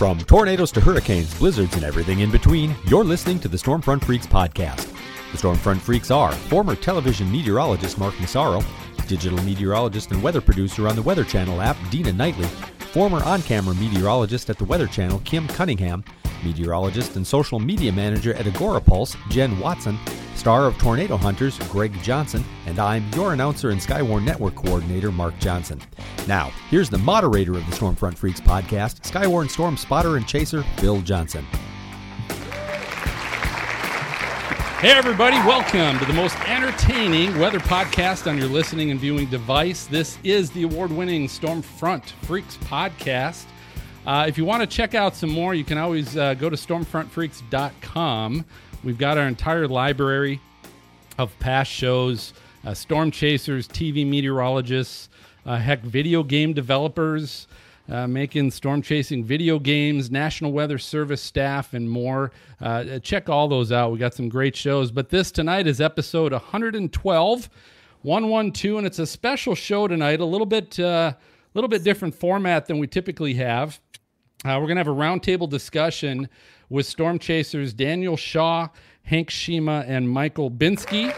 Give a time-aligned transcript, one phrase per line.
[0.00, 4.26] From tornadoes to hurricanes, blizzards, and everything in between, you're listening to the Stormfront Freaks
[4.26, 4.90] podcast.
[5.30, 8.62] The Stormfront Freaks are former television meteorologist Mark Massaro,
[9.06, 12.46] digital meteorologist and weather producer on the Weather Channel app Dina Knightley,
[12.94, 16.02] former on camera meteorologist at the Weather Channel Kim Cunningham,
[16.42, 19.98] meteorologist and social media manager at Agora Pulse Jen Watson,
[20.40, 25.38] star of Tornado Hunters Greg Johnson, and I'm your announcer and Skywarn Network coordinator Mark
[25.38, 25.78] Johnson.
[26.26, 31.02] Now, here's the moderator of the Stormfront Freaks podcast, Skywarn Storm spotter and chaser Bill
[31.02, 31.44] Johnson.
[34.80, 39.84] Hey, everybody, welcome to the most entertaining weather podcast on your listening and viewing device.
[39.84, 43.44] This is the award winning Stormfront Freaks podcast.
[44.06, 46.56] Uh, if you want to check out some more, you can always uh, go to
[46.56, 48.46] stormfrontfreaks.com.
[48.82, 50.40] We've got our entire library
[51.18, 52.32] of past shows,
[52.64, 55.10] uh, storm chasers, TV meteorologists,
[55.44, 57.46] uh, heck, video game developers.
[57.90, 62.30] Uh, making storm chasing video games, National Weather Service staff, and more.
[62.60, 63.90] Uh, check all those out.
[63.90, 64.92] We got some great shows.
[64.92, 67.50] But this tonight is episode 112,
[68.02, 70.20] 112, and it's a special show tonight.
[70.20, 71.14] A little bit, uh,
[71.54, 73.80] little bit different format than we typically have.
[74.44, 76.28] Uh, we're gonna have a roundtable discussion
[76.70, 78.68] with storm chasers Daniel Shaw,
[79.02, 81.12] Hank Schyma, and Michael Olbinski.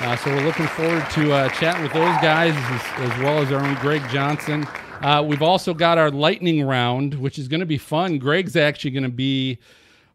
[0.00, 3.52] Uh, so we're looking forward to uh, chatting with those guys as, as well as
[3.52, 4.66] our own Greg Johnson.
[5.00, 8.18] Uh, we've also got our lightning round, which is going to be fun.
[8.18, 9.58] Greg's actually going to be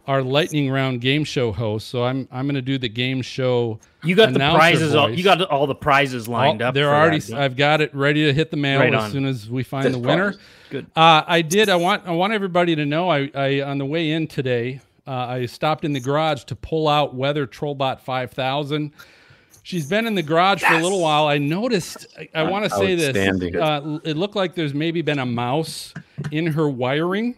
[0.07, 3.79] our lightning round game show host, so I'm I'm going to do the game show.
[4.03, 4.95] You got the prizes.
[4.95, 6.73] All, you got all the prizes lined All- up.
[6.73, 7.19] They're already.
[7.19, 7.39] that.
[7.39, 9.11] I've got it ready to hit the mail Right as on.
[9.11, 10.33] soon as we find the winner.
[10.69, 10.87] Good.
[10.95, 11.69] Uh, I did.
[11.69, 12.05] I want.
[12.07, 13.09] I want everybody to know.
[13.09, 14.81] I, I on the way in today.
[15.07, 18.91] Uh, I stopped in the garage to pull out Weather Trollbot 5000.
[19.63, 21.25] She's been in the garage for a little while.
[21.27, 22.05] I noticed.
[22.17, 23.13] I, I want to say this.
[23.59, 25.93] Uh, it looked like there's maybe been a mouse
[26.31, 27.35] in her wiring.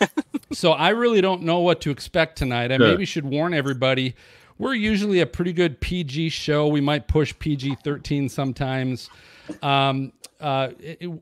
[0.52, 2.72] so I really don't know what to expect tonight.
[2.72, 2.88] I Sure.
[2.88, 4.14] maybe should warn everybody.
[4.58, 6.68] We're usually a pretty good PG show.
[6.68, 9.10] We might push PG 13 sometimes.
[9.62, 11.20] Um, uh, it- it-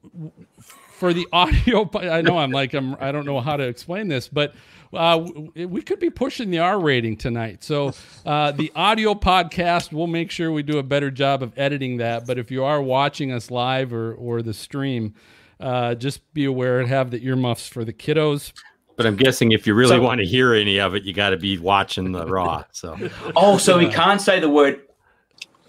[1.03, 2.95] for the audio, I know I'm like I'm.
[3.01, 4.55] I don't know how to explain this, but
[4.93, 5.19] uh,
[5.57, 7.65] we could be pushing the R rating tonight.
[7.65, 7.93] So
[8.25, 12.25] uh, the audio podcast, we'll make sure we do a better job of editing that.
[12.25, 15.15] But if you are watching us live or or the stream,
[15.59, 18.53] uh, just be aware and have the earmuffs for the kiddos.
[18.97, 21.31] But I'm guessing if you really So- want to hear any of it, you got
[21.31, 22.63] to be watching the raw.
[22.71, 22.97] So
[23.35, 24.83] Oh, so we can't say the word.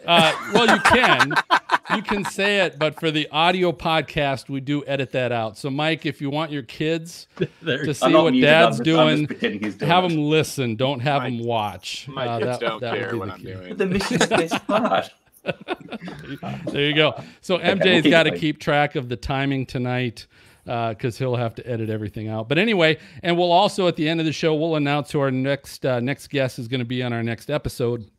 [0.06, 1.34] Uh, well, you can.
[1.96, 5.58] You can say it, but for the audio podcast, we do edit that out.
[5.58, 7.28] So, Mike, if you want your kids
[7.64, 10.10] to see what muted, Dad's just- doing, doing have it.
[10.10, 10.76] them listen.
[10.76, 12.08] Don't have them watch.
[12.08, 13.46] My Uh, kids that- don't that care what I'm key.
[13.54, 13.76] doing.
[13.76, 15.10] The mission is this part.
[16.72, 17.22] There you go.
[17.42, 20.26] So MJ's got to keep track of the timing tonight
[20.66, 22.48] because he'll have to edit everything out.
[22.48, 25.32] But anyway, and we'll also at the end of the show we'll announce who our
[25.32, 28.10] next uh, next guest is going to be on our next episode.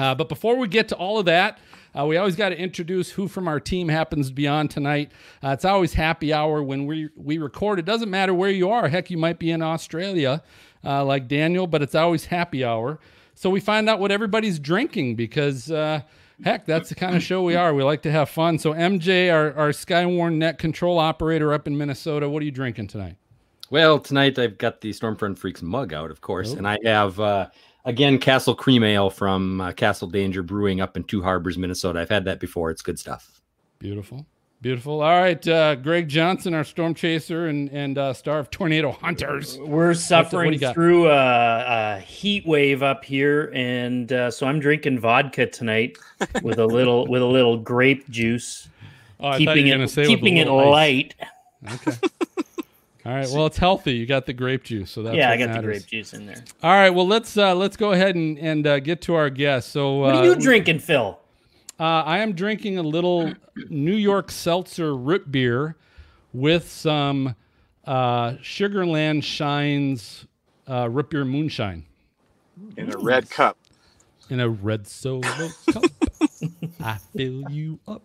[0.00, 1.58] Uh, but before we get to all of that,
[1.98, 5.10] uh, we always got to introduce who from our team happens to be on tonight.
[5.42, 7.78] Uh, it's always happy hour when we we record.
[7.78, 8.88] It doesn't matter where you are.
[8.88, 10.42] Heck, you might be in Australia,
[10.84, 12.98] uh, like Daniel, but it's always happy hour.
[13.34, 15.70] So we find out what everybody's drinking because.
[15.70, 16.00] Uh,
[16.42, 17.74] Heck, that's the kind of show we are.
[17.74, 18.58] We like to have fun.
[18.58, 22.86] So, MJ, our, our Skywarn net control operator up in Minnesota, what are you drinking
[22.86, 23.16] tonight?
[23.68, 26.56] Well, tonight I've got the Stormfront Freaks mug out, of course, Oh.
[26.56, 27.48] and I have uh,
[27.84, 32.00] again Castle Cream Ale from uh, Castle Danger Brewing up in Two Harbors, Minnesota.
[32.00, 33.40] I've had that before; it's good stuff.
[33.78, 34.26] Beautiful.
[34.62, 35.00] Beautiful.
[35.00, 39.56] All right, uh, Greg Johnson, our storm chaser and, and uh, star of Tornado Hunters.
[39.58, 44.98] We're suffering you through a, a heat wave up here, and uh, so I'm drinking
[44.98, 45.96] vodka tonight
[46.42, 48.68] with a little with a little grape juice,
[49.18, 50.66] Oh, keeping you were going it to say with keeping it little ice.
[50.70, 51.14] light.
[51.72, 51.96] Okay.
[53.06, 53.28] All right.
[53.32, 53.92] Well, it's healthy.
[53.94, 56.26] You got the grape juice, so that's yeah, what I got the grape juice in
[56.26, 56.44] there.
[56.62, 56.90] All right.
[56.90, 59.70] Well, let's uh, let's go ahead and and uh, get to our guest.
[59.72, 61.18] So, What uh, are you we- drinking, Phil?
[61.78, 63.32] Uh, I am drinking a little
[63.70, 65.76] New York Seltzer root beer
[66.34, 67.34] with some
[67.86, 70.26] uh, Sugarland Shines
[70.68, 71.86] uh, root beer moonshine
[72.76, 73.56] in a red cup.
[74.28, 75.22] in a red solo
[75.72, 75.84] cup.
[76.84, 78.02] I fill you up.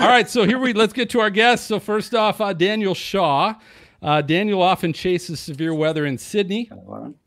[0.00, 1.66] All right, so here we let's get to our guests.
[1.68, 3.54] So first off, uh, Daniel Shaw.
[4.00, 6.70] Uh, Daniel often chases severe weather in Sydney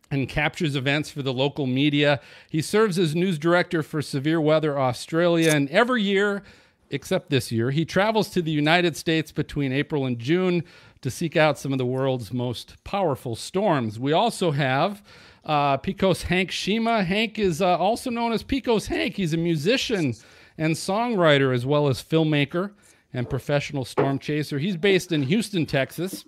[0.10, 2.20] and captures events for the local media.
[2.50, 6.44] He serves as news director for Severe Weather Australia, and every year,
[6.90, 10.64] except this year, he travels to the United States between April and June
[11.02, 14.00] to seek out some of the world's most powerful storms.
[14.00, 15.02] We also have
[15.44, 17.04] uh, Pecos Hank Schyma.
[17.04, 19.16] Hank is uh, also known as Pecos Hank.
[19.16, 20.14] He's a musician
[20.58, 22.72] and songwriter as well as filmmaker
[23.14, 24.60] and professional storm chaser.
[24.60, 26.24] He's based in Houston, Texas.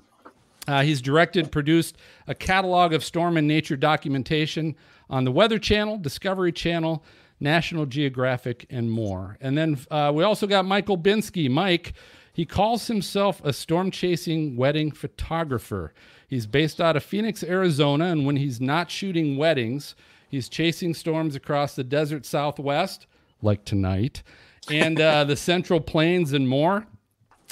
[0.67, 4.75] Uh, he's directed, produced a catalog of storm and nature documentation
[5.09, 7.03] on the Weather Channel, Discovery Channel,
[7.39, 9.37] National Geographic, and more.
[9.41, 11.49] And then uh, we also got Michael Olbinski.
[11.49, 11.93] Mike,
[12.31, 15.93] he calls himself a storm chasing wedding photographer.
[16.27, 19.95] He's based out of Phoenix, Arizona, and when he's not shooting weddings,
[20.29, 23.05] he's chasing storms across the desert southwest,
[23.41, 24.23] like tonight,
[24.69, 26.87] and uh, the central plains and more.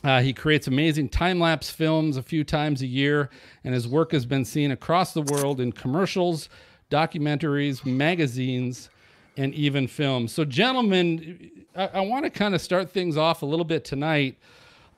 [0.04, 3.30] Uh, he creates amazing time lapse films a few times a year,
[3.64, 6.50] and his work has been seen across the world in commercials,
[6.90, 8.90] documentaries, magazines,
[9.38, 10.34] and even films.
[10.34, 14.38] So, gentlemen, I, I want to kind of start things off a little bit tonight.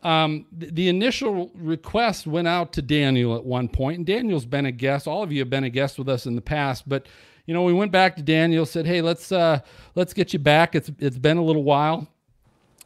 [0.03, 4.65] Um, the, the initial request went out to Daniel at one point, and Daniel's been
[4.65, 5.07] a guest.
[5.07, 7.07] All of you have been a guest with us in the past, but
[7.45, 9.59] you know, we went back to Daniel, said, "Hey, let's uh,
[9.95, 10.75] let's get you back.
[10.75, 12.07] It's it's been a little while,"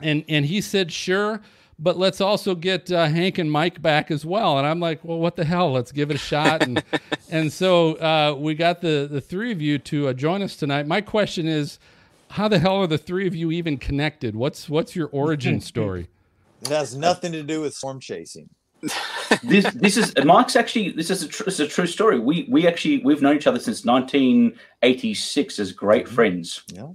[0.01, 1.41] and and he said, "Sure."
[1.79, 4.57] But let's also get uh, Hank and Mike back as well.
[4.57, 5.71] And I'm like, well, what the hell?
[5.71, 6.63] Let's give it a shot.
[6.63, 6.83] And
[7.29, 10.87] and so uh, we got the the three of you to uh, join us tonight.
[10.87, 11.79] My question is,
[12.31, 14.35] how the hell are the three of you even connected?
[14.35, 16.07] What's what's your origin story?
[16.61, 18.49] It has nothing to do with storm chasing.
[19.43, 22.19] this this is Mike's actually this is a tr- this is a true story.
[22.19, 26.63] We we actually we've known each other since 1986 as great friends.
[26.71, 26.89] Yeah.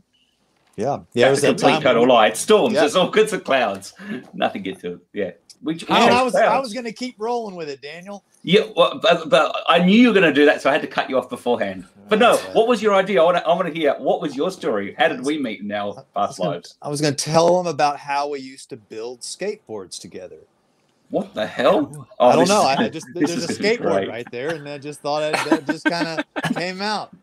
[0.76, 1.00] Yeah.
[1.12, 1.28] Yeah.
[1.28, 1.82] It was That's a that complete time.
[1.94, 2.26] total lie.
[2.28, 2.74] It's storms.
[2.74, 2.80] Yeah.
[2.80, 3.94] There's all kinds of clouds.
[4.32, 4.98] Nothing get to it.
[5.12, 5.30] Yeah.
[5.62, 8.24] We, we And chase I was I was gonna keep rolling with it, Daniel.
[8.42, 10.82] Yeah, well, but, but I knew you were going to do that, so I had
[10.82, 11.84] to cut you off beforehand.
[12.08, 13.22] But no, That's what was your idea?
[13.22, 14.96] I want to, I want to hear what was your story?
[14.98, 16.74] How did we meet in our I past gonna- lives?
[16.82, 20.38] I was gonna tell them about how we used to build skateboards together.
[21.10, 22.08] What the hell?
[22.18, 22.68] Oh, I don't know.
[22.68, 25.84] is- I just there's a skateboard right there, and I just thought it, that just
[25.84, 27.14] kind of came out.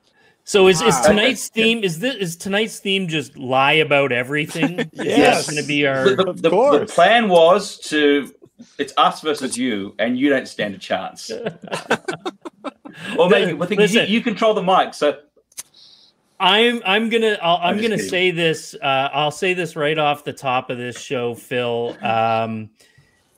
[0.50, 4.80] So is, is Ah, tonight's theme is this is tonight's theme just lie about everything?
[4.80, 5.46] Is Yes.
[5.46, 8.34] that going to be our The, the- Of the- the plan was to
[8.80, 11.30] it's us versus you, and you don't stand a chance.
[13.18, 14.10] or maybe I think you, Listen.
[14.10, 15.20] you control the mic, so
[16.40, 18.10] I'm I'm gonna I'll, I'm, I'm gonna kidding.
[18.10, 18.74] say this.
[18.74, 21.96] Uh, I'll say this right off the top of this show, Phil.
[22.02, 22.72] Um,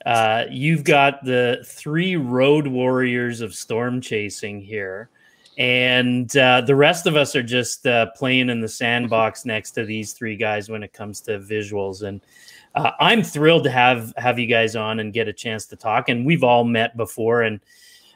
[0.06, 5.10] uh, you've got the three road warriors of storm chasing here,
[5.58, 9.84] and uh, the rest of us are just uh, playing in the sandbox next to
[9.84, 12.02] these three guys when it comes to visuals.
[12.02, 12.20] And
[12.74, 16.08] uh, I'm thrilled to have have you guys on and get a chance to talk.
[16.08, 17.60] And we've all met before and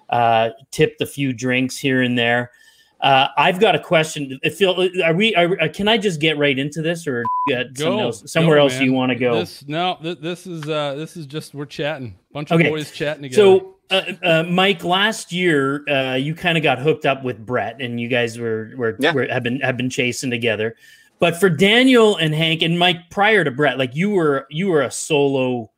[0.08, 2.52] uh, tipped a few drinks here and there.
[2.98, 4.40] Uh, I've got a question.
[4.54, 5.34] Phil, are we?
[5.34, 8.72] Are, uh, can I just get right into this, or something else, somewhere Go, else
[8.72, 8.84] man.
[8.84, 9.34] you want to go?
[9.34, 12.18] This, no, th- this is uh, this is just we're chatting.
[12.32, 12.70] Bunch of Okay.
[12.70, 13.36] boys chatting together.
[13.42, 17.80] So, uh, uh, Mike, last year uh, you kind of got hooked up with Brett,
[17.80, 19.12] and you guys were were, Yeah.
[19.12, 20.74] were have been have been chasing together.
[21.18, 24.82] But for Daniel and Hank and Mike, prior to Brett, like you were you were
[24.82, 25.70] a solo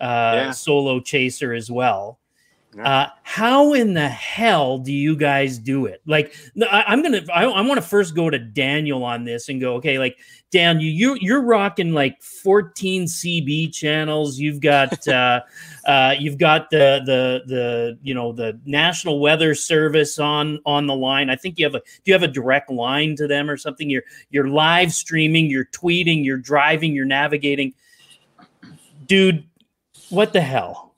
[0.00, 0.50] uh, Yeah.
[0.50, 2.18] solo chaser as well.
[2.82, 6.02] Uh, how in the hell do you guys do it?
[6.06, 6.34] Like,
[6.70, 9.74] I, I'm gonna, I, I want to first go to Daniel on this and go,
[9.74, 10.18] okay, like
[10.50, 14.38] Dan, you, you you're rocking like 14 CB channels.
[14.38, 15.40] You've got, uh,
[15.84, 20.94] uh, you've got the the the you know the National Weather Service on on the
[20.94, 21.30] line.
[21.30, 23.90] I think you have a, do you have a direct line to them or something?
[23.90, 27.74] You're you're live streaming, you're tweeting, you're driving, you're navigating.
[29.06, 29.44] Dude,
[30.08, 30.94] what the hell?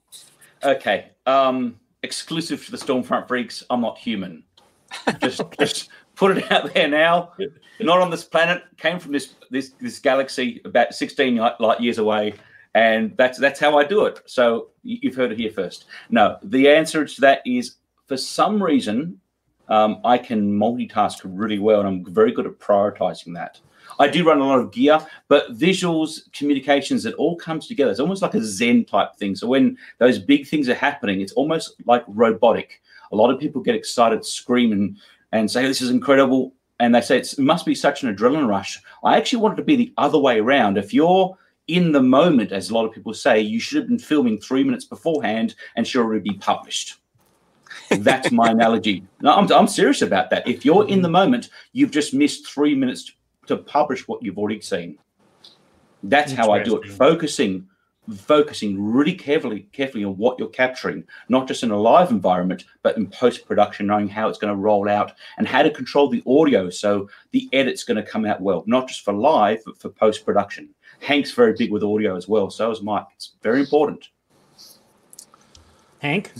[0.63, 1.11] okay.
[1.27, 3.63] Um, exclusive to the Stormfront freaks.
[3.69, 4.43] I'm not human.
[5.21, 7.33] Just, just put it out there now.
[7.81, 8.63] Not on this planet.
[8.77, 12.35] Came from this this this galaxy about 16 light, years away,
[12.73, 14.21] and that's that's how I do it.
[14.25, 15.85] So you- you've heard it here first.
[16.09, 17.75] No, the answer to that is
[18.07, 19.19] for some reason
[19.67, 23.59] um, I can multitask really well, and I'm very good at prioritizing that.
[23.99, 27.91] I do run a lot of gear, but visuals, communications, it all comes together.
[27.91, 29.35] It's almost like a Zen type thing.
[29.35, 32.81] So when those big things are happening, it's almost like robotic.
[33.11, 34.97] A lot of people get excited, scream, and,
[35.31, 36.53] and say, oh, This is incredible.
[36.79, 38.79] And they say it's, it must be such an adrenaline rush.
[39.03, 40.77] I actually want it to be the other way around.
[40.77, 41.35] If you're
[41.67, 44.63] in the moment, as a lot of people say, you should have been filming three
[44.63, 46.99] minutes beforehand and should already be published.
[47.89, 49.05] That's my analogy.
[49.21, 50.47] No, I'm, I'm serious about that.
[50.47, 53.13] If you're in the moment, you've just missed three minutes to
[53.55, 54.97] publish what you've already seen.
[56.03, 56.91] That's how I do it.
[56.91, 57.67] Focusing,
[58.15, 62.97] focusing really carefully, carefully on what you're capturing, not just in a live environment, but
[62.97, 66.23] in post production, knowing how it's going to roll out and how to control the
[66.27, 69.89] audio so the edit's going to come out well, not just for live, but for
[69.89, 70.69] post production.
[70.99, 72.49] Hank's very big with audio as well.
[72.49, 73.05] So is Mike.
[73.15, 74.09] It's very important.
[75.99, 76.31] Hank?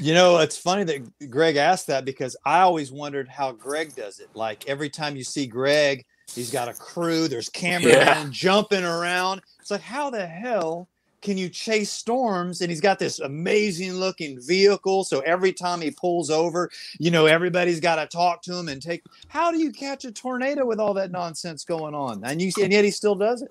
[0.00, 4.18] You know, it's funny that Greg asked that because I always wondered how Greg does
[4.20, 4.28] it.
[4.34, 8.26] Like every time you see Greg, he's got a crew, there's cameramen Yeah.
[8.30, 9.42] jumping around.
[9.60, 10.88] It's like, how the hell
[11.22, 12.60] can you chase storms?
[12.60, 15.04] And he's got this amazing looking vehicle.
[15.04, 18.82] So every time he pulls over, you know, everybody's got to talk to him and
[18.82, 19.02] take.
[19.28, 22.22] How do you catch a tornado with all that nonsense going on?
[22.24, 23.50] And you and yet he still does it.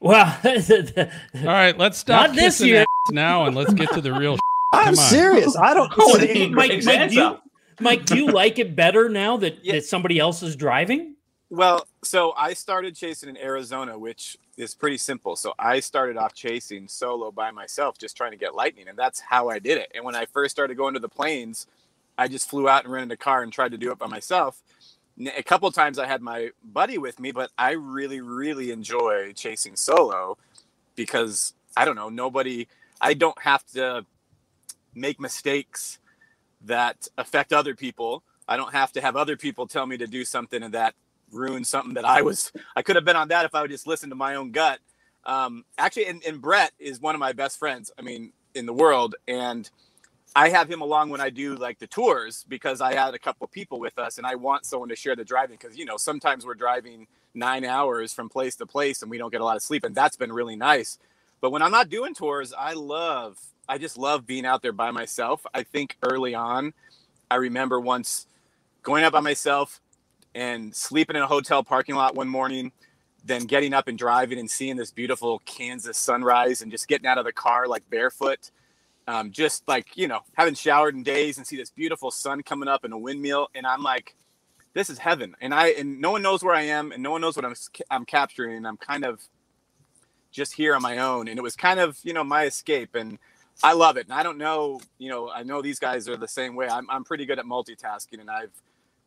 [0.00, 2.80] Well, All right, let's stop Not this kissing year.
[2.82, 4.38] ass now and let's get to the real.
[4.74, 5.56] I'm serious.
[5.56, 5.92] I don't.
[5.92, 7.38] So- the Mike, Mike, do you.
[7.80, 9.74] Mike, do you like it better now that, Yeah.
[9.74, 11.16] that somebody else is driving?
[11.50, 15.34] Well, so I started chasing in Arizona, which is pretty simple.
[15.36, 19.20] So I started off chasing solo by myself, just trying to get lightning, and that's
[19.20, 19.90] how I did it.
[19.94, 21.66] And when I first started going to the plains,
[22.16, 24.62] I just flew out and rented a car and tried to do it by myself.
[25.36, 29.74] A couple times I had my buddy with me, but I really, really enjoy chasing
[29.76, 30.38] solo
[30.96, 32.68] because I don't know, nobody,
[33.00, 34.06] I don't have to
[34.94, 35.98] make mistakes
[36.62, 38.22] that affect other people.
[38.48, 40.94] I don't have to have other people tell me to do something and that
[41.32, 42.52] ruin something that I was.
[42.76, 44.78] I could have been on that if I would just listen to my own gut.
[45.24, 47.90] Um, actually, and, and Brett is one of my best friends.
[47.98, 49.68] I mean, in the world, and
[50.36, 53.46] I have him along when I do like the tours because I had a couple
[53.48, 56.44] people with us, and I want someone to share the driving because you know sometimes
[56.44, 59.62] we're driving nine hours from place to place and we don't get a lot of
[59.62, 60.98] sleep, and that's been really nice.
[61.40, 64.90] But when I'm not doing tours, I love, I just love being out there by
[64.90, 65.44] myself.
[65.54, 66.74] I think early on,
[67.30, 68.26] I remember once
[68.82, 69.80] going out by myself
[70.34, 72.72] and sleeping in a hotel parking lot one morning,
[73.24, 77.18] then getting up and driving and seeing this beautiful Kansas sunrise and just getting out
[77.18, 78.50] of the car like barefoot.
[79.06, 82.68] Um, just like, you know, haven't showered in days and see this beautiful sun coming
[82.68, 83.48] up in a windmill.
[83.54, 84.16] And I'm like,
[84.72, 85.36] this is heaven.
[85.42, 87.54] And I, and no one knows where I am and no one knows what I'm,
[87.90, 88.56] I'm capturing.
[88.56, 89.22] And I'm kind of
[90.30, 91.28] just here on my own.
[91.28, 92.94] And it was kind of, you know, my escape.
[92.94, 93.18] And
[93.62, 94.06] I love it.
[94.06, 96.68] And I don't know, you know, I know these guys are the same way.
[96.68, 98.50] I'm, I'm pretty good at multitasking and I've,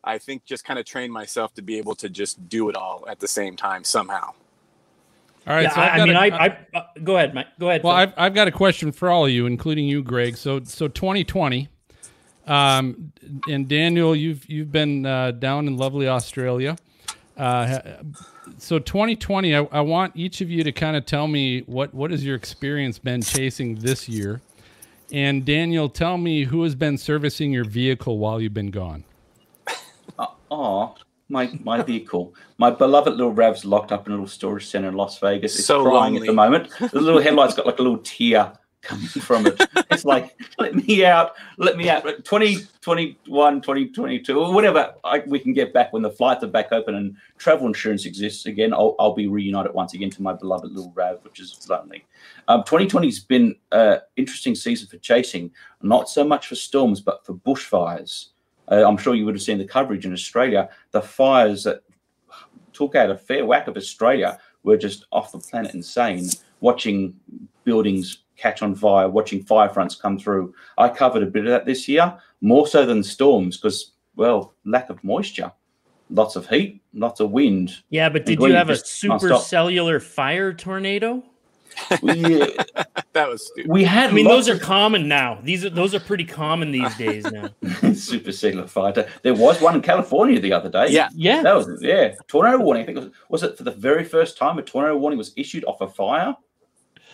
[0.02, 3.04] I think just kind of trained myself to be able to just do it all
[3.08, 4.32] at the same time somehow.
[5.46, 7.46] All right, yeah, so I've I, I mean, a- I, I, uh, go ahead, Mike.
[7.58, 7.82] Go ahead.
[7.82, 10.36] Well, I've, I've got a question for all of you, including you, Greg.
[10.36, 11.68] So, so 2020,
[12.46, 13.12] um,
[13.48, 16.76] and Daniel, you've you've been uh, down in lovely Australia.
[17.36, 17.82] Uh, ha-
[18.56, 22.10] so 2020, I, I want each of you to kind of tell me what what
[22.10, 24.40] has your experience been chasing this year,
[25.12, 29.04] and Daniel, tell me who has been servicing your vehicle while you've been gone.
[30.50, 30.94] Oh,
[31.28, 34.94] my my vehicle, my beloved little Rav's locked up in a little storage center in
[34.94, 35.56] Las Vegas.
[35.58, 36.20] It's So crying lonely.
[36.20, 36.70] at the moment.
[36.78, 39.60] The little headlight's got like a little tear coming from it.
[39.90, 42.04] It's like, let me out, let me out.
[42.04, 46.94] 2021, 2022, or whatever I, we can get back when the flights are back open
[46.94, 48.72] and travel insurance exists again.
[48.72, 52.04] I'll, I'll be reunited once again to my beloved little Rav, which is lonely.
[52.48, 55.50] Um, 2020 has been an interesting season for chasing,
[55.82, 58.28] not so much for storms, but for bushfires.
[58.70, 60.68] Uh, I'm sure you would have seen the coverage in Australia.
[60.90, 61.82] The fires that
[62.72, 66.28] took out a fair whack of Australia were just off the planet insane.
[66.60, 67.14] Watching
[67.64, 70.54] buildings catch on fire, watching fire fronts come through.
[70.78, 74.88] I covered a bit of that this year, more so than storms, because well, lack
[74.90, 75.52] of moisture,
[76.10, 77.72] lots of heat, lots of wind.
[77.90, 79.20] yeah, but did you have a just nonstop.
[79.20, 81.22] supercellular fire tornado?
[82.02, 82.46] We, uh,
[83.12, 83.70] That was stupid.
[83.70, 84.10] we had.
[84.10, 85.38] I mean, lots those are common now.
[85.42, 87.48] These are those are pretty common these days now.
[87.62, 89.08] supercellular fire.
[89.22, 90.88] There was one in California the other day.
[90.90, 91.08] Yeah.
[91.14, 92.14] Yeah, That was yeah.
[92.26, 92.82] Tornado warning.
[92.82, 95.32] I think it was was it for the very first time a tornado warning was
[95.36, 96.34] issued off a fire.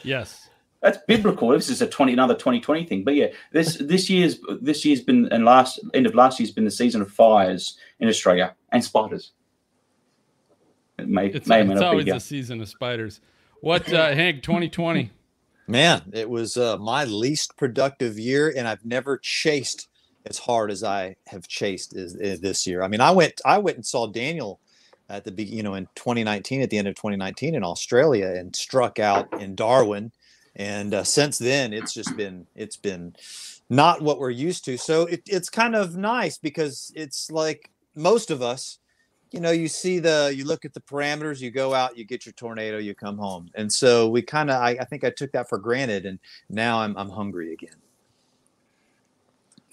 [0.02, 0.43] Yes.
[0.84, 1.48] That's biblical.
[1.48, 3.04] This is a twenty another twenty twenty thing.
[3.04, 6.66] But yeah, this this year's this year's been and last end of last year's been
[6.66, 9.32] the season of fires in Australia and spiders.
[10.98, 12.16] It may It's, may or it's always yeah.
[12.16, 13.22] a season of spiders.
[13.62, 14.42] What, uh, Hank?
[14.42, 15.10] 2020.
[15.66, 19.88] Man, it was uh, my least productive year, and I've never chased
[20.26, 22.82] as hard as I have chased is, is this year.
[22.82, 24.60] I mean, I went, I went and saw Daniel
[25.08, 28.54] at the be- you know in 2019 at the end of 2019 in Australia and
[28.54, 30.12] struck out in Darwin,
[30.56, 33.14] and uh, since then it's just been it's been
[33.70, 34.76] not what we're used to.
[34.76, 38.78] So it, it's kind of nice because it's like most of us
[39.32, 42.24] you know you see the you look at the parameters you go out you get
[42.24, 45.32] your tornado you come home and so we kind of I, I think i took
[45.32, 46.18] that for granted and
[46.50, 47.76] now i'm, I'm hungry again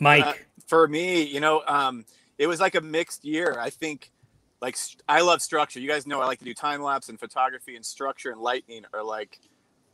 [0.01, 0.25] Mike.
[0.25, 0.33] Uh,
[0.67, 2.05] for me, you know, um,
[2.39, 3.57] it was like a mixed year.
[3.59, 4.11] I think,
[4.59, 5.79] like, st- I love structure.
[5.79, 8.83] You guys know I like to do time lapse and photography, and structure and lightning
[8.93, 9.39] are like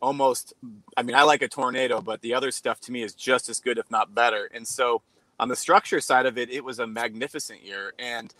[0.01, 0.53] almost.
[0.95, 3.59] I mean, I like a tornado, but the other stuff to me is just as
[3.59, 4.49] good, if not better.
[4.53, 5.01] And so,
[5.39, 7.93] on the structure side of it, it was a magnificent year.
[7.99, 8.33] And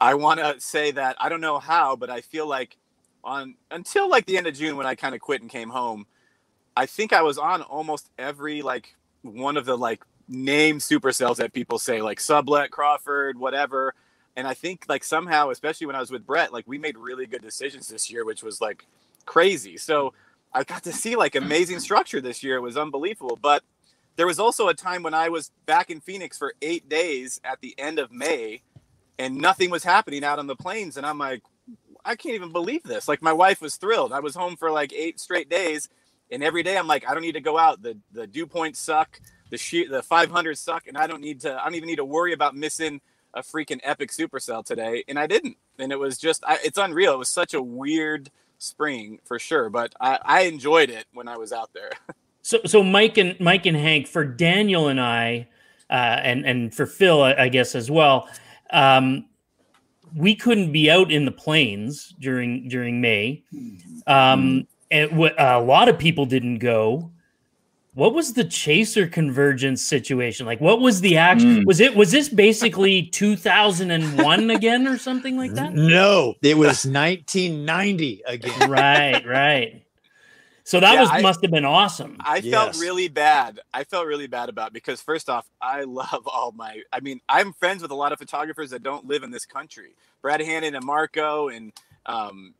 [0.00, 2.76] I want to say that I don't know how, but I feel like
[3.24, 6.06] on until like the end of June when I kind of quit and came home,
[6.76, 11.52] I think I was on almost every like one of the like name supercells that
[11.52, 13.94] people say like sublet crawford whatever
[14.34, 17.26] and i think like somehow especially when i was with brett like we made really
[17.26, 18.86] good decisions this year which was like
[19.24, 20.12] crazy so
[20.56, 22.56] I got to see like amazing structure this year.
[22.56, 23.38] It was unbelievable.
[23.40, 23.62] But
[24.16, 27.60] there was also a time when I was back in Phoenix for eight days at
[27.60, 28.62] the end of May,
[29.18, 31.42] and nothing was happening out on the plains, and I'm like,
[32.06, 33.06] I can't even believe this.
[33.06, 34.14] Like my wife was thrilled.
[34.14, 35.90] I was home for like eight straight days,
[36.30, 37.82] and every day I'm like, I don't need to go out.
[37.82, 39.20] The the dew points suck.
[39.50, 41.54] The the 500 suck, and I don't need to.
[41.54, 43.02] I don't even need to worry about missing
[43.34, 45.58] a freaking epic supercell today, and I didn't.
[45.78, 47.12] And it was just, I, it's unreal.
[47.12, 51.36] It was such a weird spring for sure, but I, I enjoyed it when I
[51.36, 51.90] was out there.
[52.42, 55.48] So, so Mike and Mike and Hank for Daniel and I,
[55.90, 58.28] uh, and and for Phil, I, I guess as well.
[58.70, 59.26] Um,
[60.14, 63.42] we couldn't be out in the plains during during May.
[64.06, 67.10] Um, and w- a lot of people didn't go.
[67.96, 70.60] What was the chaser convergence situation like?
[70.60, 71.64] What was the action?
[71.64, 75.72] Was it was this basically 2001 again or something like that?
[75.72, 78.70] No, it was 1990 again.
[78.70, 79.82] Right, right.
[80.64, 82.18] So that Yeah, was I- must have been awesome.
[82.20, 83.60] I felt really bad.
[83.72, 86.82] I felt really bad about it because first off, I love all my.
[86.92, 89.94] I mean, I'm friends with a lot of photographers that don't live in this country.
[90.20, 91.72] Brad Hannon and Marco and
[92.04, 92.52] um,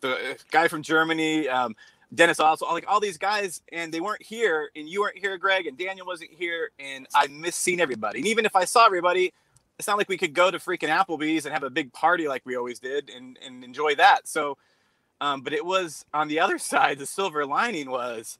[0.00, 1.74] the guy from Germany, um,
[2.14, 5.66] Dennis also like all these guys, and they weren't here, and you weren't here, Greg,
[5.66, 8.18] and Daniel wasn't here, and I miss seeing everybody.
[8.18, 9.32] And even if I saw everybody,
[9.78, 12.42] it's not like we could go to freaking Applebee's and have a big party like
[12.46, 14.28] we always did and and enjoy that.
[14.28, 14.56] So.
[15.18, 16.98] Um, but it was on the other side.
[16.98, 18.38] The silver lining was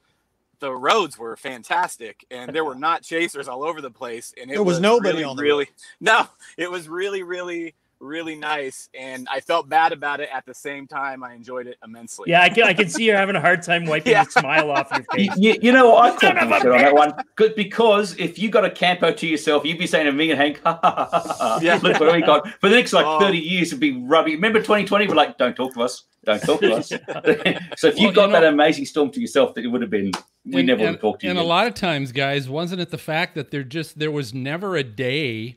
[0.61, 4.35] the roads were fantastic, and there were not chasers all over the place.
[4.41, 5.69] And it There was nobody really, on the really.
[6.01, 10.29] No, it was really, really, really nice, and I felt bad about it.
[10.33, 12.27] At the same time, I enjoyed it immensely.
[12.31, 14.25] Yeah, I can, I can see you're having a hard time wiping Yeah.
[14.25, 15.31] the smile off your face.
[15.37, 16.05] you, you know what?
[16.05, 17.13] I Son thought of you a on that one.
[17.37, 20.41] Good because if you got a campo to yourself, you'd be saying to me and
[20.41, 21.59] Hank, ha, ha, ha, ha, ha.
[21.63, 21.79] Yeah.
[21.83, 22.49] look what we got.
[22.61, 23.19] For the next like Oh.
[23.21, 24.35] 30 years, it'd be rubbing.
[24.35, 25.09] Remember 2020?
[25.09, 26.05] We're like, don't talk to us.
[26.25, 26.89] Don't talk to us.
[27.79, 29.91] so if you Well, got you that amazing storm to yourself, that it would have
[29.91, 30.11] been,
[30.45, 31.31] we and, never would have talked to you.
[31.31, 34.35] and a lot of times, guys, wasn't it the fact that there just there was
[34.35, 35.57] never a day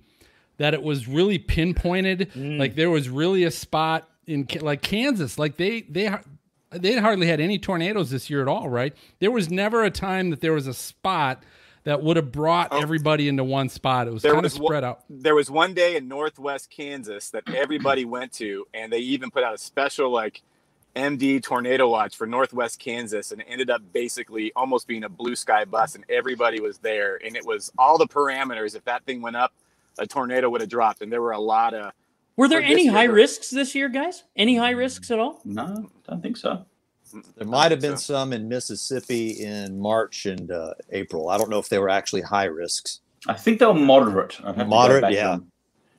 [0.59, 2.31] that it was really pinpointed?
[2.35, 2.59] Mm.
[2.59, 6.15] Like there was really a spot in like Kansas, like they they
[6.71, 8.95] they hardly had any tornadoes this year at all, right?
[9.19, 11.41] There was never a time that there was a spot
[11.85, 12.79] that would have brought Oh.
[12.81, 14.07] everybody into one spot.
[14.07, 15.03] It was There kind of was one- spread out.
[15.09, 19.43] there was one day in northwest kansas that everybody went to and they even put
[19.43, 20.41] out a special like
[20.95, 25.35] md tornado watch for northwest kansas and it ended up basically almost being a blue
[25.35, 29.21] sky bus and everybody was there and it was all the parameters if that thing
[29.21, 29.53] went up
[29.99, 31.91] a tornado would have dropped and there were a lot of
[32.37, 34.23] Were there any high there- risks this year, guys?
[34.35, 35.41] Any high risks at all?
[35.45, 35.63] no,
[36.07, 36.65] I don't think so.
[37.37, 41.29] There might have been So- some in Mississippi in March and uh, April.
[41.29, 43.01] I don't know if they were actually high risks.
[43.27, 44.39] I think they were moderate.
[44.41, 45.33] I'd have to go Moderate, yeah.
[45.33, 45.51] and-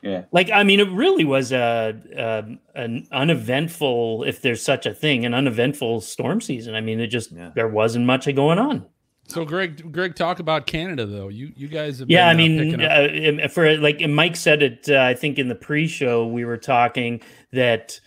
[0.02, 0.22] yeah.
[0.32, 2.44] Like, I mean, it really was a, a
[2.80, 6.74] an uneventful, if there's such a thing, an uneventful storm season.
[6.74, 7.50] I mean, it just Yeah.
[7.54, 8.86] there wasn't much going on.
[9.30, 11.28] So Greg, Greg, talk about Canada though.
[11.28, 14.36] You you guys have Yeah, I been, uh, mean, picking up- uh, for like Mike
[14.36, 14.88] said it.
[14.88, 17.20] Uh, I think in the pre-show we were talking
[17.52, 18.00] that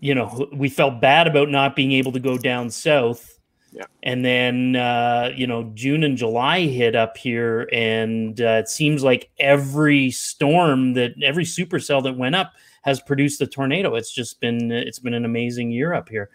[0.00, 3.32] you know we felt bad about not being able to go down south.
[3.72, 3.84] Yeah.
[4.02, 9.02] And then uh, you know June and July hit up here, and uh, it seems
[9.02, 13.94] like every storm that every supercell that went up has produced a tornado.
[13.94, 16.30] It's just been it's been an amazing year up here.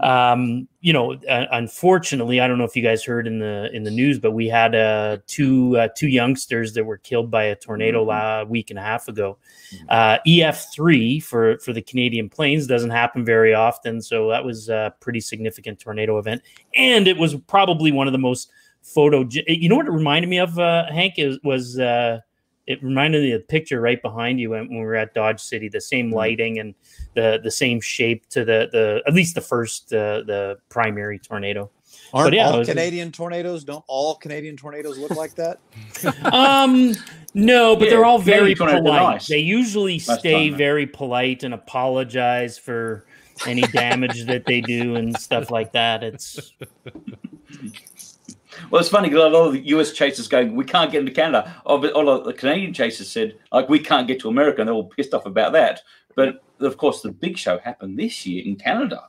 [0.00, 3.82] Um, you know, uh, unfortunately, I don't know if you guys heard in the in
[3.82, 7.56] the news, but we had uh, two uh, two youngsters that were killed by a
[7.56, 8.42] tornado Mhm.
[8.42, 9.38] a week and a half ago.
[9.88, 14.68] Uh, EF three for for the Canadian Plains doesn't happen very often, so that was
[14.68, 16.42] a pretty significant tornado event,
[16.74, 18.50] and it was probably one of the most
[18.82, 19.26] photo.
[19.46, 21.14] You know what it reminded me of, uh, Hank?
[21.18, 22.20] Is was uh,
[22.68, 25.40] it reminded me of the picture right behind you when, when we were at Dodge
[25.40, 26.74] City, the same lighting and
[27.14, 31.70] the the same shape to the the at least the first uh, the primary tornado.
[32.12, 33.64] Aren't yeah, all was- Canadian tornadoes?
[33.64, 35.58] Don't all Canadian tornadoes look like that?
[36.32, 36.94] Um,
[37.34, 39.02] no, but Yeah, they're all very tornadoes polite.
[39.02, 39.26] nice.
[39.28, 43.04] They usually Last stay time, very polite and apologize for
[43.46, 46.02] any damage that they do and stuff like that.
[46.02, 46.52] It's
[48.70, 51.12] Well, it's funny because a lot of the US chasers going, we can't get into
[51.12, 51.60] Canada.
[51.66, 54.68] Oh, but all of the Canadian chasers said, like, we can't get to America, and
[54.68, 55.80] they're all pissed off about that.
[56.14, 59.08] But of course, the big show happened this year in Canada.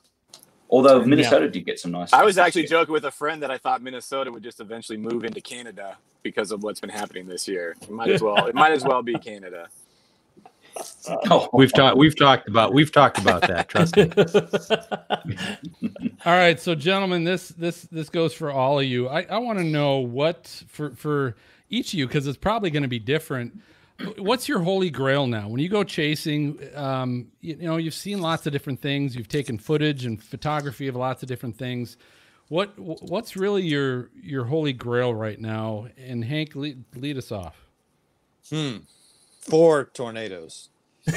[0.69, 2.13] Although Minnesota did get some nice.
[2.13, 2.81] i was actually this year.
[2.81, 6.51] joking with a friend that i thought minnesota would just eventually move into canada because
[6.51, 9.15] of what's been happening this year it might as well it might as well be
[9.15, 9.67] canada
[11.29, 11.97] Oh, We've talked.
[11.97, 12.73] We've talked about.
[12.73, 13.69] We've talked about that.
[13.69, 14.11] Trust me.
[16.25, 19.07] All right, so gentlemen, this this this goes for all of you.
[19.07, 21.35] I, I want to know what for for
[21.69, 23.61] each of you because it's probably going to be different.
[24.17, 25.49] What's your holy grail now?
[25.49, 29.15] When you go chasing, um, you, you know you've seen lots of different things.
[29.15, 31.97] You've taken footage and photography of lots of different things.
[32.49, 35.87] What what's really your your holy grail right now?
[35.97, 37.55] And Hank, lead, lead us off.
[38.49, 38.77] Hmm.
[39.49, 40.69] Four tornadoes.
[41.07, 41.13] In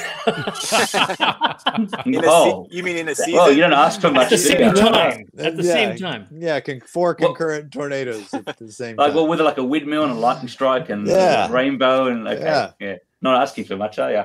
[2.14, 2.66] a Oh.
[2.70, 3.34] se- you mean in a season?
[3.34, 4.24] Well, you don't ask for much.
[4.24, 4.72] At the same you?
[4.72, 5.28] time.
[5.38, 5.72] At the Yeah.
[5.72, 6.26] same time.
[6.32, 9.16] Yeah, con- four Well- concurrent tornadoes at the same Like time.
[9.16, 11.48] well, with like a windmill and a lightning strike and Yeah.
[11.48, 12.70] a rainbow and okay, Yeah.
[12.80, 12.96] yeah.
[13.20, 14.24] Not asking for much, are you?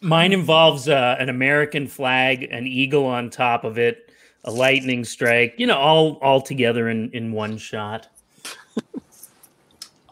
[0.00, 4.10] Mine involves uh, an American flag, an eagle on top of it,
[4.44, 5.54] a lightning strike.
[5.56, 8.08] You know, all all together in in one shot.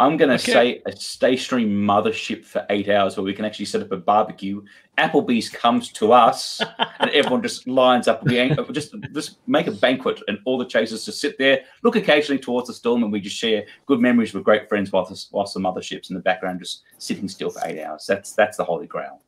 [0.02, 0.52] I'm going to Okay.
[0.52, 3.96] say a stay stream mothership for eight hours where we can actually set up a
[3.96, 4.60] barbecue.
[4.98, 6.60] Applebee's comes to us
[6.98, 8.24] and everyone just lines up.
[8.24, 12.40] We just just make a banquet and all the chasers just sit there, look occasionally
[12.40, 15.54] towards the storm, and we just share good memories with great friends whilst the, whilst
[15.54, 18.04] the mothership's in the background just sitting still for eight hours.
[18.08, 19.22] That's that's the holy grail.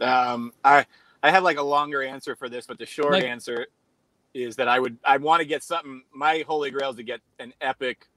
[0.00, 0.84] Um, I
[1.22, 3.68] I have like a longer answer for this, but the short Like- answer
[4.34, 6.02] is that I would I want to get something.
[6.12, 8.08] My holy grail is to get an epic,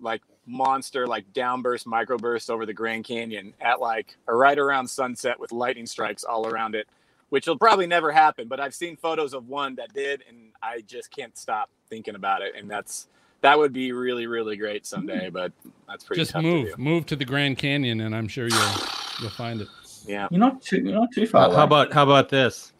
[0.00, 5.38] like monster, like downburst, microburst over the Grand Canyon at like or right around sunset
[5.38, 6.86] with lightning strikes all around it,
[7.30, 8.48] which will probably never happen.
[8.48, 12.42] But I've seen photos of one that did, and I just can't stop thinking about
[12.42, 12.54] it.
[12.56, 13.08] And that's
[13.40, 15.28] that would be really really great someday.
[15.28, 15.32] Hmm.
[15.34, 15.52] But
[15.88, 16.82] that's pretty Just tough move, to do.
[16.82, 18.74] move to the Grand Canyon, and I'm sure you'll
[19.20, 19.68] you'll find it.
[20.06, 20.28] Yeah.
[20.30, 21.42] You're not too you're not too far.
[21.42, 21.56] How, away.
[21.56, 22.72] how about how about this?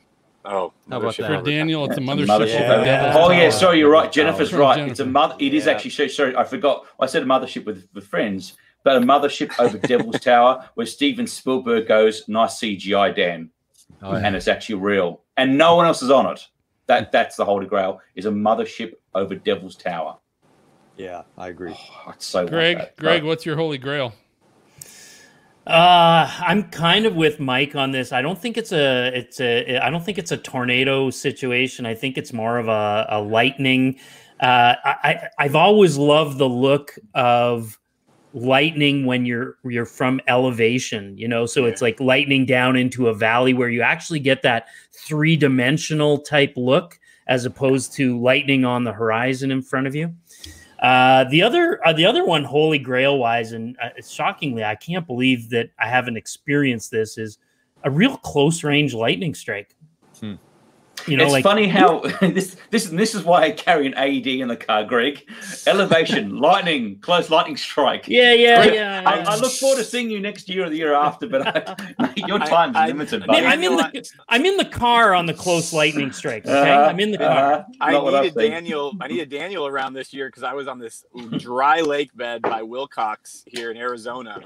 [0.47, 1.43] Oh, How about that?
[1.43, 2.21] For Daniel, it's a Yeah, mothership.
[2.23, 2.85] it's a over mothership.
[2.85, 3.51] Devil's Oh yeah, Tower.
[3.51, 4.13] sorry, you're right.
[4.13, 4.75] Jennifer's From right.
[4.77, 4.91] Jennifer.
[4.91, 5.37] It's a mother.
[5.39, 5.73] It is Yeah.
[5.73, 5.91] actually.
[5.91, 6.87] so- Sorry, I forgot.
[7.01, 11.27] I said a mothership with with friends, but a mothership over Devil's Tower where Steven
[11.27, 13.51] Spielberg goes, "Nice CGI, Dan,"
[14.03, 14.19] Oh, yeah.
[14.27, 16.47] and it's actually real, and no one else is on it.
[16.87, 17.09] That hmm.
[17.13, 18.01] that's the Holy Grail.
[18.15, 20.19] Is a mothership over Devil's Tower.
[20.97, 21.75] Yeah, I agree.
[21.75, 22.97] Oh, it's so Greg, that.
[22.97, 24.13] Greg, what's your holy grail?
[25.67, 28.13] Uh, I'm kind of with Mike on this.
[28.13, 31.87] I don't think it's a it's a I don't think it's a tornado situation.
[31.87, 33.99] I think it's more of a, a lightning.
[34.41, 37.79] Uh, I, I I've always loved the look of
[38.35, 41.17] lightning when you're you're from elevation.
[41.17, 44.67] You know, so it's like lightning down into a valley where you actually get that
[44.93, 50.15] three dimensional type look as opposed to lightning on the horizon in front of you.
[50.81, 55.07] Uh, the other, uh, the other one, Holy Grail wise, and uh, shockingly, I can't
[55.07, 57.17] believe that I haven't experienced this.
[57.19, 57.39] Is
[57.85, 59.75] a real close range lightning strike.
[60.21, 60.35] Hmm.
[61.07, 64.27] You know, it's like funny how this this this is why I carry an AED
[64.27, 65.29] in the car, Greg.
[65.67, 68.07] Elevation, lightning, close lightning strike.
[68.09, 69.03] yeah, yeah, Greg, yeah.
[69.05, 69.25] I, yeah.
[69.29, 71.47] I look forward to seeing you next year or the year after, but
[71.99, 73.23] I, your I- time's I- limited.
[73.23, 73.41] I buddy.
[73.43, 76.47] Man, I'm in the I'm in the car on the close lightning strike.
[76.47, 77.29] Okay, Uh-huh, I'm in the car.
[77.53, 77.65] uh-huh.
[77.81, 78.39] I Not what I needed.
[78.51, 78.93] Daniel.
[79.01, 81.05] I needed Daniel around this year because I was on this
[81.39, 84.41] dry lake bed by Willcox here in Arizona,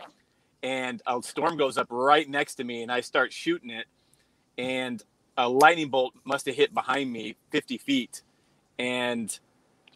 [0.62, 3.86] and a storm goes up right next to me, and I start shooting it,
[4.56, 5.00] and
[5.38, 8.22] a lightning bolt must have hit behind me 50 feet,
[8.78, 9.38] and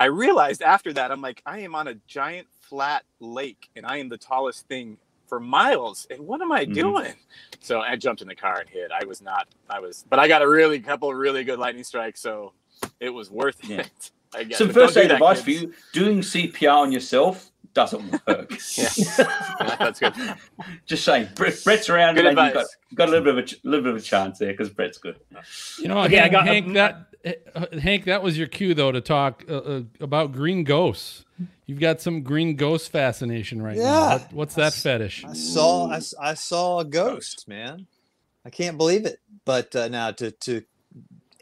[0.00, 3.98] I realized after that I'm like I am on a giant flat lake, and I
[3.98, 6.74] am the tallest thing for miles, and what am I Mhm.
[6.74, 7.14] doing?
[7.60, 8.90] So I jumped in the car and hid.
[8.92, 9.48] I was not.
[9.70, 12.54] I was, but I got a really couple of really good lightning strikes, so
[13.00, 13.80] it was worth Yeah.
[13.82, 14.10] it.
[14.34, 14.58] I guess.
[14.58, 18.52] Some first aid advice for you: doing CPR on yourself doesn't work.
[18.76, 18.88] Yeah.
[18.96, 20.14] Yeah, that's good.
[20.86, 22.68] Just saying, Brett, Brett's around, Good and you've advice.
[22.90, 24.70] got, got a little bit of a ch- little bit of a chance there because
[24.70, 25.16] Brett's good.
[25.78, 27.06] You know, Okay, I Hank, got- Hank that
[27.54, 31.24] uh, Hank, that was your cue though to talk uh, uh, about green ghosts.
[31.66, 33.82] You've got some green ghost fascination right now.
[33.82, 34.12] Yeah.
[34.14, 35.24] What, what's that fetish?
[35.24, 37.86] I saw I saw a ghost, man.
[38.44, 39.20] I can't believe it.
[39.44, 40.62] But uh, now to to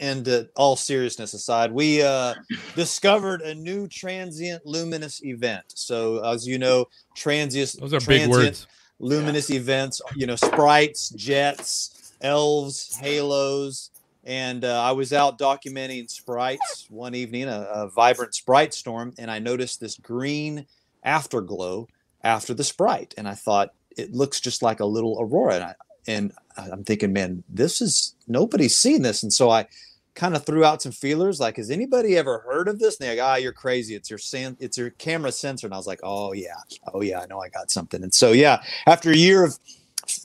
[0.00, 2.34] end uh, all seriousness aside, we uh,
[2.74, 5.64] discovered a new transient luminous event.
[5.68, 8.66] So as you know, transient Those are big words.
[8.98, 10.00] luminous events.
[10.16, 13.90] You know, sprites, jets, elves, halos.
[14.24, 19.30] And uh, I was out documenting sprites one evening, a, a vibrant sprite storm, and
[19.30, 20.66] I noticed this green
[21.02, 21.88] afterglow
[22.22, 25.54] after the sprite, and I thought it looks just like a little aurora.
[25.54, 25.74] And, I,
[26.06, 29.66] and I'm thinking, man, this is nobody's seen this, and so I
[30.14, 32.98] kind of threw out some feelers, like, has anybody ever heard of this?
[32.98, 33.94] And they're like, ah, you're crazy.
[33.94, 35.66] It's your sen- it's your camera sensor.
[35.66, 36.56] And I was like, oh yeah,
[36.92, 38.02] oh yeah, I know I got something.
[38.02, 39.58] And so yeah, after a year of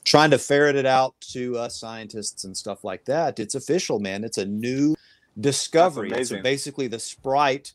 [0.04, 4.24] trying to ferret it out to uh, scientists and stuff like that, it's official, man.
[4.24, 4.94] It's a new
[5.38, 6.10] discovery.
[6.24, 7.72] So basically, the sprite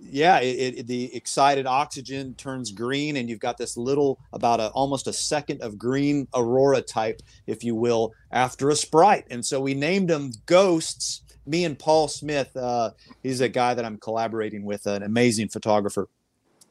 [0.00, 4.68] yeah it, it, the excited oxygen turns green and you've got this little about a
[4.70, 9.60] almost a second of green aurora type if you will after a sprite and so
[9.60, 12.90] we named them ghosts me and paul smith uh,
[13.22, 16.08] he's a guy that i'm collaborating with an amazing photographer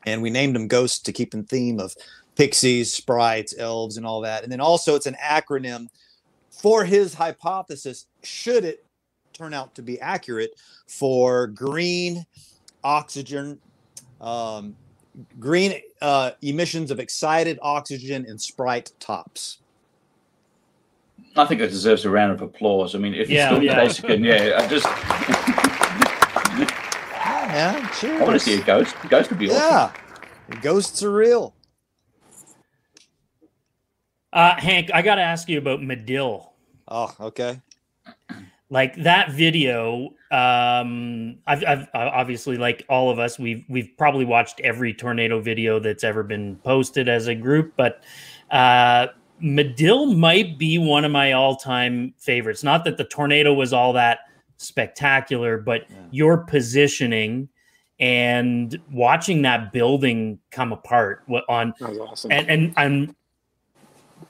[0.05, 1.95] and we named him Ghost to keep in theme of
[2.35, 5.87] pixies sprites elves and all that and then also it's an acronym
[6.49, 8.85] for his hypothesis should it
[9.33, 10.51] turn out to be accurate
[10.87, 12.25] for green
[12.83, 13.59] oxygen,
[14.21, 14.75] um,
[15.39, 19.59] green uh, emissions of excited oxygen and Sprite tops.
[21.35, 22.95] I think it deserves a round of applause.
[22.95, 23.87] I mean, if Yeah, you're still yeah.
[23.87, 24.85] chasing, yeah, I just
[27.53, 28.21] Yeah, cheers.
[28.21, 28.95] I want to see a ghost.
[29.03, 29.95] A ghost would be awesome.
[30.51, 31.55] Yeah, ghosts are real.
[34.31, 36.49] Uh, Hank, I got to ask you about Madill.
[36.87, 37.61] Oh, okay.
[38.69, 44.59] like that video um I've, I've obviously like all of us we've we've probably watched
[44.61, 48.03] every tornado video that's ever been posted as a group but
[48.49, 49.07] uh
[49.43, 54.19] madill might be one of my all-time favorites not that the tornado was all that
[54.57, 55.97] spectacular but Yeah.
[56.11, 57.49] your positioning
[57.99, 62.31] and watching that building come apart what on That was awesome.
[62.31, 63.15] and and I'm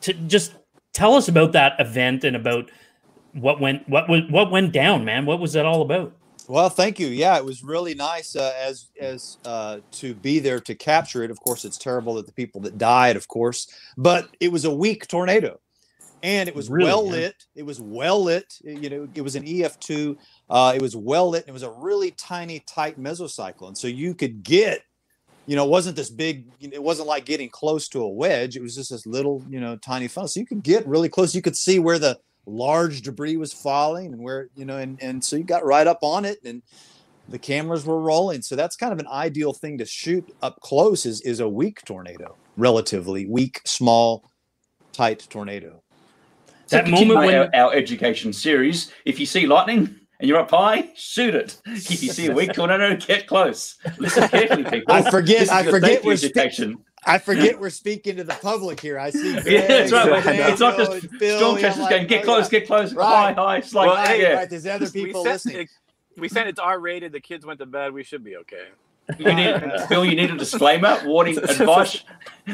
[0.02, 0.54] to just
[0.94, 2.70] tell us about that event and about
[3.34, 5.26] what went what was what went down, man.
[5.26, 6.14] What was that all about?
[6.48, 7.08] Well, thank you.
[7.08, 11.32] Yeah, it was really nice uh, as as uh, to be there to capture it.
[11.32, 14.74] Of course, it's terrible that the people that died, of course, but it was a
[14.74, 15.60] weak tornado,
[16.22, 17.12] and it was Really, well yeah.
[17.12, 17.36] lit.
[17.56, 18.54] It was well lit.
[18.64, 20.18] You know, it was an EF two.
[20.50, 21.44] Uh, it was well lit.
[21.44, 24.82] And it was a really tiny, tight mesocyclone, so you could get.
[25.46, 26.46] You know, it wasn't this big.
[26.62, 28.56] It wasn't like getting close to a wedge.
[28.56, 30.30] It was just this little, you know, tiny funnel.
[30.30, 31.36] So you could get really close.
[31.36, 35.24] You could see where the large debris was falling and where you know and and
[35.24, 36.62] so you got right up on it and
[37.30, 41.06] the cameras were rolling so that's kind of an ideal thing to shoot up close
[41.06, 44.30] is is a weak tornado relatively weak small
[44.92, 45.82] tight tornado
[46.68, 48.92] So That continue moment when our, our education series.
[49.06, 51.60] If you see lightning and you're up high, shoot it.
[51.66, 53.76] If you see a weak tornado, get close.
[53.98, 54.94] Listen carefully, people.
[54.94, 56.78] I forget- This I forget safety we're spe- education.
[57.06, 60.24] I forget we're speaking to the public here i see Yeah, that's right.
[60.24, 62.60] Daniel, It's not just and Phil, storm yeah, like, going, get oh, close, yeah.
[62.60, 63.06] get close, Right.
[63.06, 63.58] high, high.
[63.58, 64.34] It's like, Well, hey, yeah.
[64.34, 65.68] right there's other we people said, listening
[66.18, 67.12] we said it's R rated.
[67.12, 67.94] The kids went to bed.
[67.94, 68.68] We should be okay.
[69.18, 72.04] You need, Phil, you need a disclaimer, warning, advice.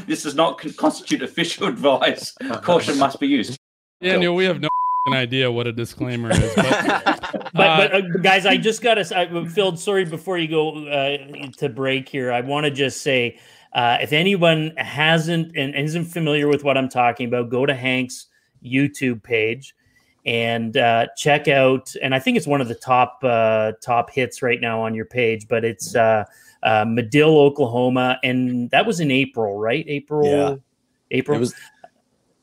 [0.07, 2.35] This does not constitute official advice.
[2.62, 3.57] Caution must be used.
[4.01, 4.69] Daniel, we have no
[5.09, 6.65] idea what a disclaimer is, but
[7.33, 9.75] but but uh, guys, I just got to I, Phil.
[9.77, 11.17] Sorry, before you go uh,
[11.57, 13.38] to break here, I want to just say
[13.73, 18.27] uh, if anyone hasn't and isn't familiar with what I'm talking about, go to Hank's
[18.63, 19.75] YouTube page
[20.25, 21.93] and uh, check out.
[22.01, 25.05] And I think it's one of the top uh, top hits right now on your
[25.05, 25.47] page.
[25.47, 26.25] But it's uh,
[26.63, 29.86] uh, Madill, Oklahoma, and that was in April, right?
[29.88, 30.25] April.
[30.25, 30.55] Yeah.
[31.12, 31.38] April.
[31.38, 31.55] It was-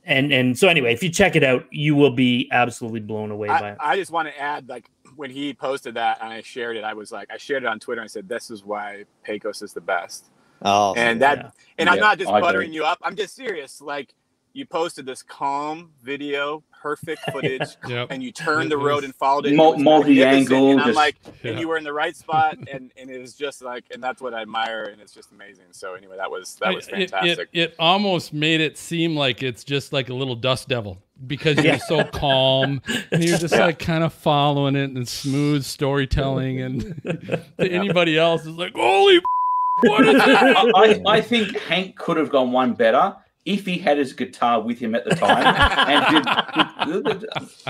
[0.09, 3.49] and and so anyway, if you check it out, you will be absolutely blown away
[3.49, 3.77] by I, it.
[3.81, 6.95] I just want to add, like when he posted that and I shared it, I
[6.95, 8.01] was like, I shared it on Twitter.
[8.03, 10.27] and I said, "This is why Pecos is the best."
[10.62, 11.51] Oh And that, Yeah.
[11.79, 12.47] and I'm not just I agree.
[12.49, 12.99] buttering you up.
[13.03, 13.81] I'm just serious.
[13.81, 14.14] Like
[14.53, 18.09] you posted this calm video, perfect footage, yep.
[18.11, 19.55] and you turned the road and followed it.
[19.55, 21.51] Mul- It multi-angle, And I'm just- like, Yeah.
[21.51, 24.23] and you were in the right spot, and and it was just like, and that's
[24.23, 25.66] what I admire, and it's just amazing.
[25.73, 27.49] So anyway, that was that was It- it- fantastic.
[27.53, 31.57] It, it, almost made it seem like it's just like a little dust devil because
[31.57, 31.79] you're Yeah.
[31.79, 32.81] so calm
[33.12, 36.62] and you're just like kind of following it and smooth storytelling.
[36.62, 39.46] And to anybody else is like, holy, what is it?
[39.85, 40.71] I,
[41.07, 44.79] I, I think Hank could have gone one better if he had his guitar with
[44.79, 47.27] him at the time and did,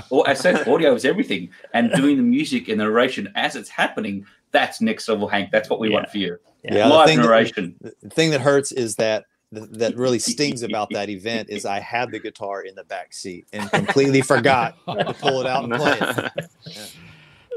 [0.09, 3.69] or I said audio is everything and doing the music and the narration as it's
[3.69, 4.25] happening.
[4.51, 5.51] That's next level, Hank.
[5.51, 6.37] That's what we want for you.
[6.63, 7.75] Yeah, the Live thing that- narration.
[7.81, 11.79] the thing that hurts is that th- that really stings about that event is I
[11.79, 15.73] had the guitar in the back seat and completely forgot to pull it out and
[15.73, 16.95] play it.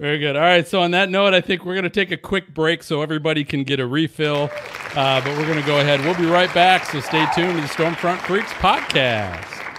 [0.00, 0.34] Very good.
[0.34, 0.66] All right.
[0.66, 3.44] So on that note, I think we're going to take a quick break so everybody
[3.44, 4.50] can get a refill.
[4.96, 6.00] Uh, but we're going to go ahead.
[6.00, 6.86] We'll be right back.
[6.86, 9.69] So stay tuned to the Stormfront Freaks podcast.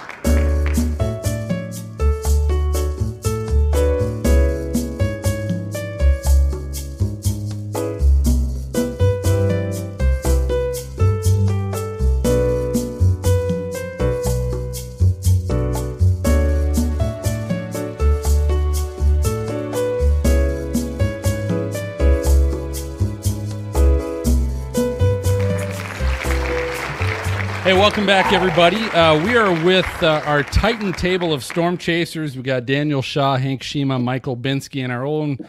[27.82, 28.78] Welcome back, everybody.
[28.78, 32.38] Uh, we are with uh, our Titan table of storm chasers.
[32.38, 35.39] We got Daniel Shaw, Hank Schyma, Michael Olbinski, and our own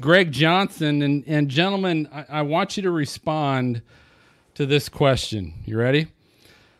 [0.00, 1.02] Greg Johnson.
[1.02, 3.82] And, and gentlemen, I, I want you to respond
[4.54, 5.52] to this question.
[5.66, 6.06] You ready?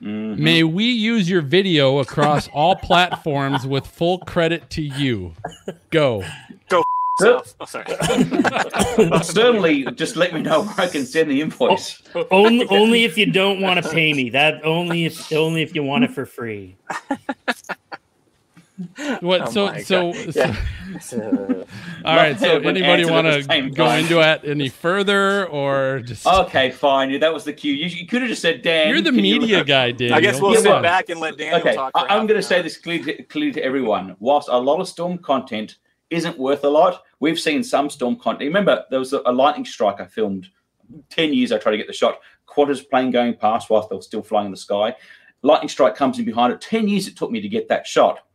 [0.01, 5.35] May we use your video across all platforms with full credit to you?
[5.91, 6.25] Go.
[6.71, 6.83] Go.
[7.19, 7.85] So- oh, sorry.
[9.23, 12.03] Certainly, just let me know where I can send the invoice.
[12.15, 12.77] Oh, only oh.
[12.77, 14.31] only if you don't want to pay me.
[14.31, 16.77] That only if only if you want it for free.
[19.21, 19.43] What?
[19.43, 20.13] Oh so so.
[20.13, 20.33] God.
[21.03, 21.65] so Yeah.
[22.05, 22.39] all right.
[22.39, 24.01] So Everyone anybody answered want to go time.
[24.01, 27.11] into it any further, or just Okay, fine.
[27.11, 27.73] Yeah, that was the cue.
[27.75, 28.89] You, you could have just said, Dan.
[28.89, 30.17] you're the can you- media guy, Daniel.
[30.17, 31.93] I guess we'll Yeah, sit back and let Dan Okay, talk.
[31.93, 34.17] for I, I'm going to say this clearly to, clearly to everyone.
[34.19, 35.77] Whilst a lot of storm content
[36.13, 38.49] isn't worth a lot, we've seen some storm content.
[38.49, 40.49] Remember, there was a, a lightning strike I filmed.
[41.09, 42.21] Ten years I tried to get the shot.
[42.47, 44.95] Qantas plane going past whilst they were still flying in the sky.
[45.43, 46.61] Lightning strike comes in behind it.
[46.61, 48.27] Ten years it took me to get that shot.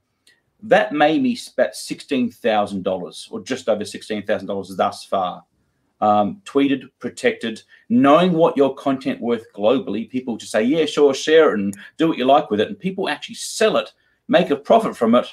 [0.63, 5.43] That made me about sixteen thousand dollars, or just over sixteen thousand dollars thus far.
[6.01, 10.09] Um, tweeted, protected, knowing what your content worth globally.
[10.09, 12.79] People just say, "Yeah, sure, share it and do what you like with it," and
[12.79, 13.93] people actually sell it,
[14.27, 15.27] make a profit from it.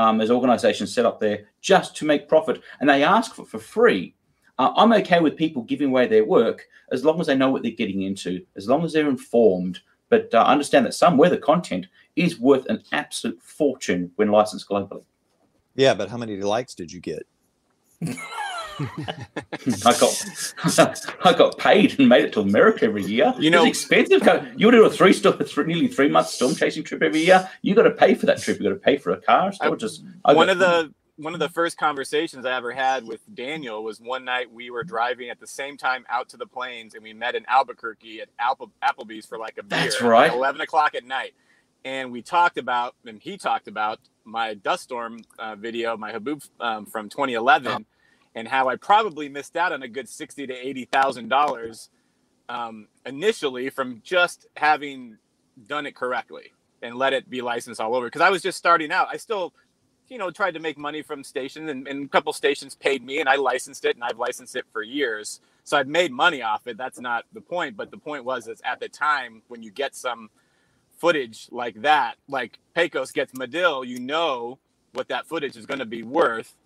[0.00, 3.58] Um, there's organisations set up there just to make profit, and they ask for for
[3.58, 4.14] free.
[4.58, 7.62] Uh, I'm okay with people giving away their work as long as they know what
[7.62, 9.80] they're getting into, as long as they're informed.
[10.08, 11.86] But uh, understand that some weather content
[12.16, 15.04] is worth an absolute fortune when licensed globally.
[15.76, 17.26] Yeah, but how many likes did you get?
[18.80, 20.54] I got
[21.24, 23.32] I got paid and made it to America every year.
[23.38, 24.22] You know- it's expensive.
[24.56, 27.48] You would do a three storm, three, nearly three month storm chasing trip every year.
[27.62, 28.58] You got to pay for that trip.
[28.58, 29.52] You got to pay for a car.
[29.52, 32.72] So I- just I one got- of the one of the first conversations I ever
[32.72, 36.38] had with Daniel was one night we were driving at the same time out to
[36.38, 39.80] the plains, and we met in Albuquerque at Apple, Applebee's for like a beer.
[39.80, 40.32] That's at right.
[40.32, 41.34] Eleven o'clock at night,
[41.84, 46.48] and we talked about, and he talked about my dust storm uh, video, my Haboob
[46.58, 47.84] um, from 2011,
[48.34, 51.90] and how I probably missed out on a good sixty to eighty thousand dollars
[52.48, 55.18] um, initially from just having
[55.68, 58.06] done it correctly and let it be licensed all over.
[58.06, 59.08] Because I was just starting out.
[59.10, 59.52] I still,
[60.08, 63.20] you know, tried to make money from stations, and, and a couple stations paid me,
[63.20, 65.40] and I licensed it, and I've licensed it for years.
[65.64, 66.76] So I've made money off it.
[66.76, 67.76] That's not the point.
[67.76, 70.30] But the point was, is at the time when you get some
[70.98, 74.58] footage like that, like Pecos gets Madill, you know
[74.92, 76.56] what that footage is going to be worth.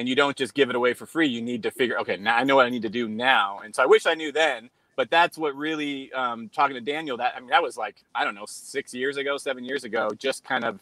[0.00, 1.28] And you don't just give it away for free.
[1.28, 3.60] You need to figure, okay, now I know what I need to do now.
[3.62, 7.18] And so I wish I knew then, but that's what really um, talking to Daniel.
[7.18, 10.08] That I mean, that was like I don't know, six years ago, seven years ago.
[10.18, 10.80] Just kind of,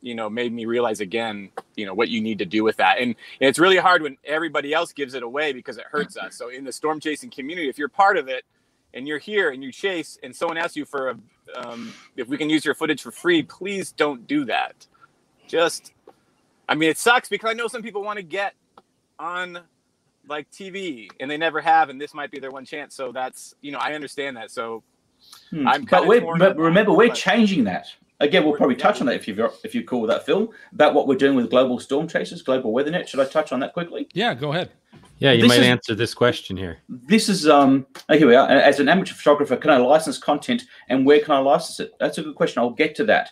[0.00, 2.96] you know, made me realize again, you know, what you need to do with that.
[3.00, 6.34] And, and it's really hard when everybody else gives it away because it hurts us.
[6.34, 8.44] So in the storm chasing community, if you're part of it
[8.94, 11.18] and you're here and you chase, and someone asks you for a,
[11.54, 14.86] um, if we can use your footage for free, please don't do that.
[15.48, 15.92] Just,
[16.68, 18.54] I mean, it sucks because I know some people want to get
[19.18, 19.60] on
[20.28, 22.94] like TV and they never have, and this might be their one chance.
[22.94, 24.50] So that's you know I understand that.
[24.50, 24.82] So
[25.50, 25.66] Hmm.
[25.66, 27.86] I'm but kinda we're, but on remember, we're but- changing that.
[28.20, 30.94] Again, we'll probably touch on that if you're if you're cool with that film about
[30.94, 33.08] what we're doing with global storm chasers, global weather net.
[33.08, 34.06] Should I touch on that quickly?
[34.14, 34.70] yeah, go ahead.
[35.18, 36.78] Yeah, you This might is- answer this question here.
[36.88, 37.86] This is um.
[38.08, 38.48] oh, Here we are.
[38.48, 41.92] As an amateur photographer, can I license content, and where can I license it?
[41.98, 42.60] That's a good question.
[42.60, 43.30] I'll get to that.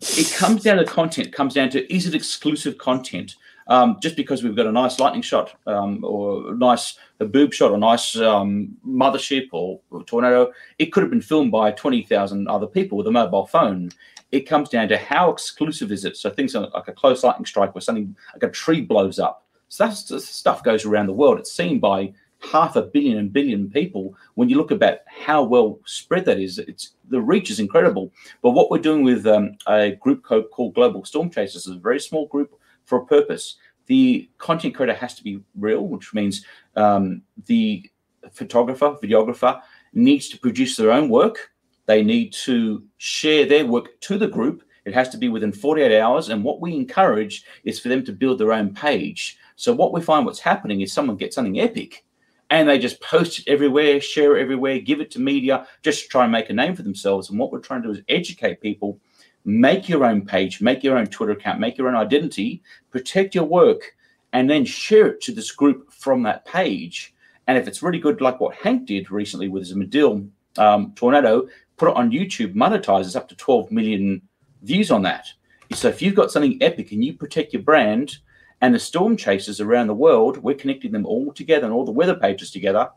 [0.00, 1.32] It comes down to content.
[1.32, 3.36] Comes down to is it exclusive content?
[3.66, 7.70] Um, just because we've got a nice lightning shot, um, or a nice haboob shot,
[7.70, 12.48] or nice um, mothership, or, or tornado, it could have been filmed by twenty thousand
[12.48, 13.90] other people with a mobile phone.
[14.32, 16.16] It comes down to how exclusive is it.
[16.16, 19.44] So things like a close lightning strike, or something like a tree blows up.
[19.68, 21.38] So that's this stuff goes around the world.
[21.38, 24.14] It's seen by half a billion and billion people.
[24.34, 28.12] When you look about how well spread that is, it's the reach is incredible.
[28.42, 32.00] But what we're doing with um, a group called Global Storm Chasers is a very
[32.00, 33.56] small group for a purpose.
[33.86, 36.44] The content creator has to be real, which means
[36.76, 37.90] um, the
[38.32, 39.60] photographer, videographer
[39.92, 41.50] needs to produce their own work.
[41.86, 44.62] They need to share their work to the group.
[44.84, 46.28] It has to be within 48 hours.
[46.28, 49.38] And what we encourage is for them to build their own page.
[49.56, 52.04] So what we find what's happening is someone gets something epic
[52.50, 56.08] and they just post it everywhere, share it everywhere, give it to media, just to
[56.08, 57.28] try and make a name for themselves.
[57.28, 58.98] And what we're trying to do is educate people,
[59.44, 63.44] make your own page, make your own Twitter account, make your own identity, protect your
[63.44, 63.94] work,
[64.32, 67.14] and then share it to this group from that page.
[67.46, 71.48] And if it's really good, like what Hank did recently with his Madill um, tornado,
[71.76, 74.22] put it on YouTube, monetizes up to 12 million
[74.62, 75.26] views on that.
[75.72, 78.18] So if you've got something epic and you protect your brand,
[78.60, 81.92] and the storm chasers around the world, we're connecting them all together and all the
[81.92, 82.90] weather pages together.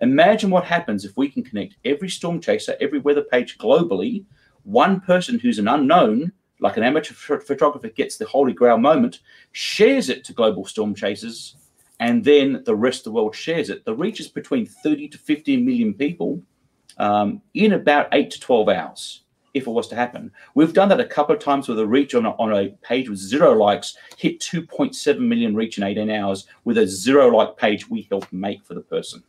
[0.00, 4.24] Imagine what happens if we can connect every storm chaser, every weather page globally.
[4.64, 9.20] One person who's an unknown, like an amateur ph- photographer, gets the holy grail moment,
[9.52, 11.56] shares it to global storm chasers,
[12.00, 13.84] and then the rest of the world shares it.
[13.84, 16.42] The reach is between 30 to 15 million people
[16.98, 19.23] um, in about eight to 12 hours
[19.54, 20.30] if it was to happen.
[20.54, 23.08] We've done that a couple of times with a reach on a, on a page
[23.08, 27.88] with zero likes, hit 2.7 million reach in 18 hours with a zero like page
[27.88, 29.22] we helped make for the person.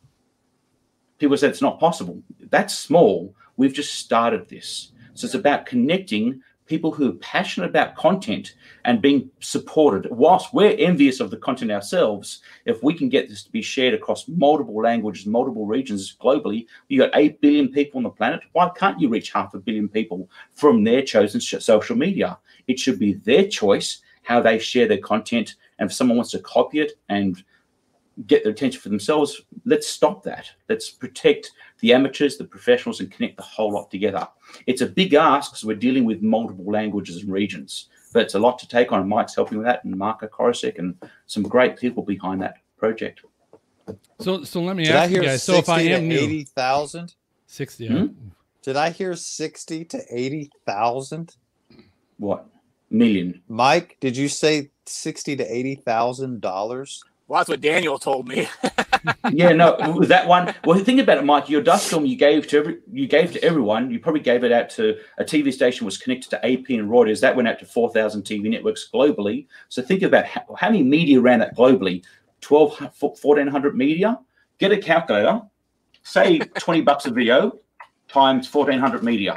[1.20, 2.22] People said it's not possible.
[2.50, 3.34] That's small.
[3.56, 4.92] We've just started this.
[5.14, 8.56] So it's about connecting, people who are passionate about content
[8.86, 10.10] and being supported.
[10.12, 13.94] Whilst we're envious of the content ourselves, if we can get this to be shared
[13.94, 18.42] across multiple languages, multiple regions globally, you got 8 billion people on the planet.
[18.54, 22.40] Why can't you reach half a billion people from their chosen social media?
[22.68, 25.56] It should be their choice how they share their content.
[25.78, 27.44] And if someone wants to copy it and
[28.28, 30.50] get their attention for themselves, let's stop that.
[30.70, 34.28] Let's protect the amateurs, the professionals, and connect the whole lot together.
[34.68, 38.40] It's a big ask because we're dealing with multiple languages and regions, but it's a
[38.40, 39.08] lot to take on.
[39.08, 40.96] Mike's helping with that, and Marko Korosec, and
[41.26, 43.22] some great people behind that project.
[44.20, 45.44] So, so let me Did ask you guys.
[45.44, 47.14] So, if I am new, eighty thousand,
[47.46, 47.88] sixty.
[47.88, 48.08] Hmm?
[48.64, 51.36] did I hear sixty to eighty thousand?
[52.18, 52.48] What
[52.90, 53.42] million?
[53.48, 57.04] Mike, did you say sixty to eighty thousand dollars?
[57.28, 58.48] Well, that's what Daniel told me.
[59.32, 60.54] yeah, no, with that one.
[60.64, 61.50] Well, think about it, Mike.
[61.50, 63.90] Your dust storm you gave to every, you gave to everyone.
[63.90, 67.22] You probably gave it out to a TV station was connected to AP and Reuters.
[67.22, 69.48] That went out to four thousand TV networks globally.
[69.70, 72.04] So think about how, how many media ran that globally.
[72.42, 74.20] 12, 1400 media.
[74.60, 75.42] Get a calculator.
[76.04, 77.60] Say twenty bucks a video
[78.08, 79.36] times fourteen hundred media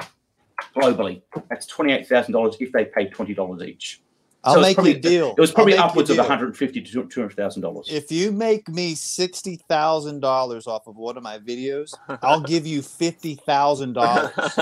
[0.77, 1.23] globally.
[1.49, 4.03] That's twenty eight thousand dollars if they paid twenty dollars each.
[4.45, 5.35] I'll So make probably- you a deal.
[5.37, 6.23] It was probably I'll make you a upwards of deal.
[6.25, 7.89] one hundred fifty to two hundred thousand dollars.
[7.91, 12.67] If you make me sixty thousand dollars off of one of my videos, I'll give
[12.67, 14.31] you fifty thousand dollars.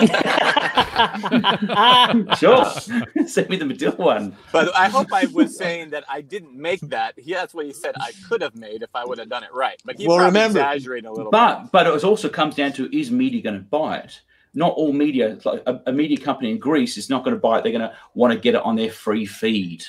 [2.39, 2.65] Sure,
[3.27, 4.35] send me the Madill one.
[4.53, 7.15] but I hope I was saying that I didn't make that.
[7.19, 9.53] He, that's what he said I could have made if I would have done it
[9.53, 9.81] right.
[9.85, 11.33] But he Well, probably remember- exaggerated a little bit.
[11.39, 14.21] But but it also comes down to is media going to buy it?
[14.57, 17.59] Not all media, like a, a media company in Greece is not going to buy
[17.59, 17.63] it.
[17.63, 19.85] They're going to want to get it on their free feed.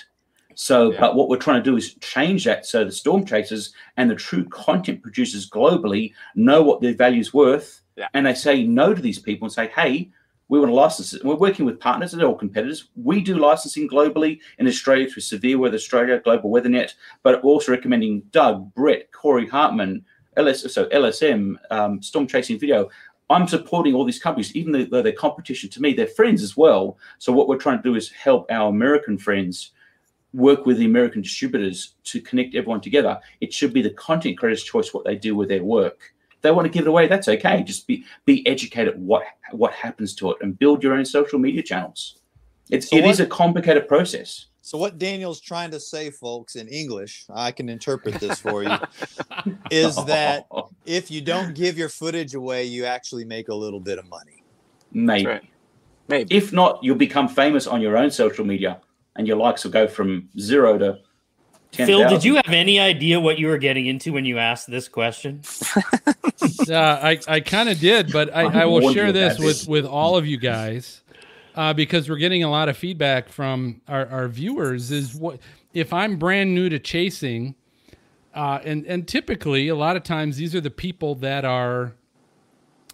[0.56, 1.00] So, Yeah.
[1.00, 4.16] but what we're trying to do is change that so the storm chasers and the
[4.16, 8.08] true content producers globally know what their value's worth, Yeah.
[8.14, 10.12] and they say no to these people and say, "Hey,
[10.50, 12.90] we want to license it." We're working with partners; they're all competitors.
[12.96, 16.94] We do licensing globally in Australia through Severe Weather Australia, Global WeatherNet,
[17.24, 20.04] but we're also recommending Doug, Brett, Corey Hartman,
[20.38, 22.90] LS, so LSM, um, Storm Chasing Video.
[23.30, 26.98] I'm supporting all these companies, even though they're competition to me, they're friends as well.
[27.20, 29.72] So what we're trying to do is help our American friends
[30.34, 33.20] work with the American distributors to connect everyone together.
[33.42, 36.14] It should be the content creator's choice what they do with their work.
[36.32, 37.64] If they want to give it away, that's okay.
[37.64, 41.64] Just be be educated what what happens to it and build your own social media
[41.64, 42.20] channels.
[42.70, 44.47] It's So it is what- a complicated process.
[44.68, 48.78] So what Daniel's trying to say, folks, in English, I can interpret this for you,
[49.72, 50.68] is that oh.
[50.86, 54.44] if you don't give your footage away, you actually make a little bit of money.
[54.92, 55.26] maybe.
[55.26, 55.44] Right.
[56.10, 56.36] Maybe.
[56.36, 58.82] If not, you'll become famous on your own social media,
[59.16, 61.00] and your likes will go from zero to
[61.72, 61.88] ten.
[61.88, 64.90] Phil, did you have any idea what you were getting into when you asked this
[64.90, 65.44] question?
[66.68, 69.66] Yeah, uh, I, I kind of did, but I, I will share this with, this.
[69.66, 71.04] with all of you guys
[71.58, 74.92] uh, because we're getting a lot of feedback from our, our viewers.
[74.92, 75.40] Is what
[75.74, 77.56] if I'm brand new to chasing,
[78.34, 81.94] uh, and and typically a lot of times these are the people that are,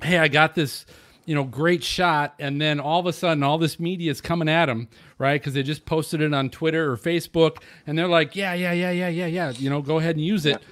[0.02, 0.86] hey, I got this,
[1.26, 4.48] you know, great shot, and then all of a sudden all this media is coming
[4.48, 4.88] at them,
[5.18, 5.40] right?
[5.40, 8.92] Because they just posted it on Twitter or Facebook, and they're like, yeah, yeah, yeah,
[8.92, 10.64] yeah, yeah, yeah, you know, go ahead and use it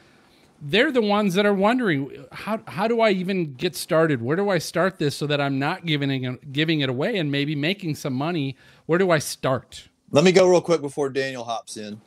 [0.62, 4.22] they're the ones that are wondering how how do I even get started?
[4.22, 7.55] Where do I start this so that I'm not giving giving it away and maybe
[7.55, 8.55] making some money?
[8.86, 9.89] Where do I start?
[10.12, 12.01] Let me go real quick before Daniel hops in.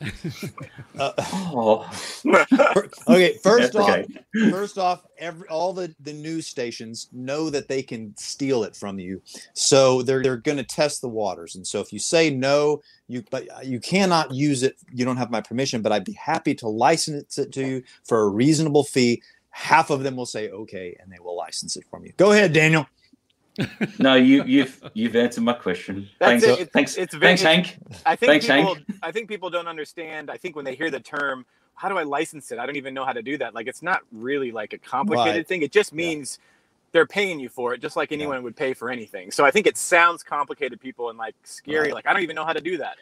[0.99, 1.89] Oh,
[3.07, 4.05] Okay, first off,
[4.51, 8.99] first off, every all the the news stations know that they can steal it from
[8.99, 9.21] you,
[9.53, 11.55] so they're they're going to test the waters.
[11.55, 14.75] And so if you say no, you but you cannot use it.
[14.93, 18.21] You don't have my permission, but I'd be happy to license it to you for
[18.21, 19.21] a reasonable fee.
[19.49, 22.13] Half of them will say okay, and they will license it from you.
[22.17, 22.87] Go ahead, Daniel.
[23.99, 26.09] No, you you've you've answered my question.
[26.19, 26.49] That's thanks, it.
[26.61, 27.77] It's- thanks, it's very- thanks, Hank.
[28.05, 28.75] I think Thanks, people.
[28.75, 28.85] Hank.
[29.01, 30.29] I think people don't understand.
[30.29, 31.45] I think when they hear the term,
[31.75, 33.53] "How do I license it?" I don't even know how to do that.
[33.55, 35.47] Like it's not really like a complicated Right.
[35.47, 35.61] thing.
[35.61, 36.39] It just means
[36.91, 39.29] they're paying you for it, just like anyone would pay for anything.
[39.31, 41.87] So I think it sounds complicated, people, and like scary.
[41.87, 41.93] Right.
[41.93, 42.95] Like I don't even know how to do that.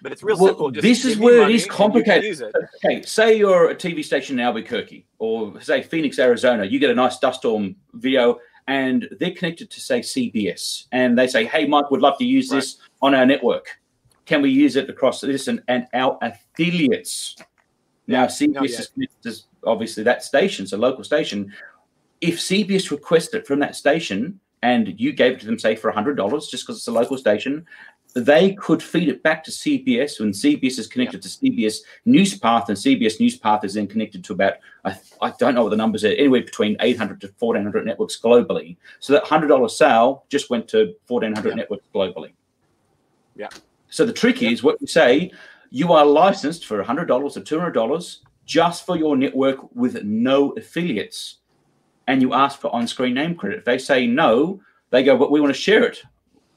[0.00, 0.70] But it's real Well, simple.
[0.70, 2.40] Just this is where it money is and you can complicated.
[2.40, 2.54] It.
[2.84, 6.64] Okay, say you're a TV station in Albuquerque or say Phoenix, Arizona.
[6.64, 8.38] You get a nice dust storm video,
[8.68, 12.48] and they're connected to say CBS, and they say, "Hey, Mike, would love to use
[12.48, 13.80] this on our network.
[14.26, 17.36] Can we use it across this and, and our affiliates?"
[18.06, 21.52] Now, oh, CBS is connected to obviously that station, so local station.
[22.20, 25.90] If CBS requested it from that station and you gave it to them, say for
[25.90, 27.66] hundred dollars, just because it's a local station,
[28.14, 32.76] they could feed it back to CBS when CBS is connected to CBS Newspath, and
[32.76, 34.54] CBS Newspath is then connected to about
[34.84, 38.76] I, I don't know what the numbers are anywhere between 800 to 1400 networks globally.
[39.00, 42.32] So that hundred dollar sale just went to 1400 networks globally.
[43.36, 43.48] Yeah.
[43.90, 45.30] So the trick is what you say:
[45.70, 50.02] you are licensed for hundred dollars or two hundred dollars just for your network with
[50.04, 51.36] no affiliates,
[52.06, 53.58] and you ask for on-screen name credit.
[53.58, 56.02] If they say no, they go, "But we want to share it."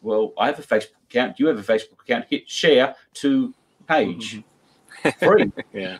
[0.01, 1.39] Well, I have a Facebook account.
[1.39, 2.25] You have a Facebook account.
[2.29, 3.53] Hit share to
[3.87, 4.35] page.
[5.03, 5.25] Mm-hmm.
[5.25, 5.51] Free.
[5.73, 5.97] Yeah.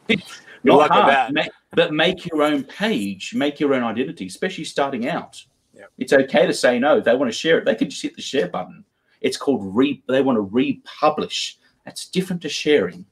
[0.64, 5.44] Not hard, ma- but make your own page, make your own identity, especially starting out.
[5.74, 5.90] Yep.
[5.98, 7.00] It's okay to say no.
[7.00, 8.84] They want to share it, they can just hit the share button.
[9.22, 10.04] It's called re.
[10.08, 11.58] They want to republish.
[11.86, 13.06] That's different to sharing.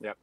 [0.00, 0.16] Yep.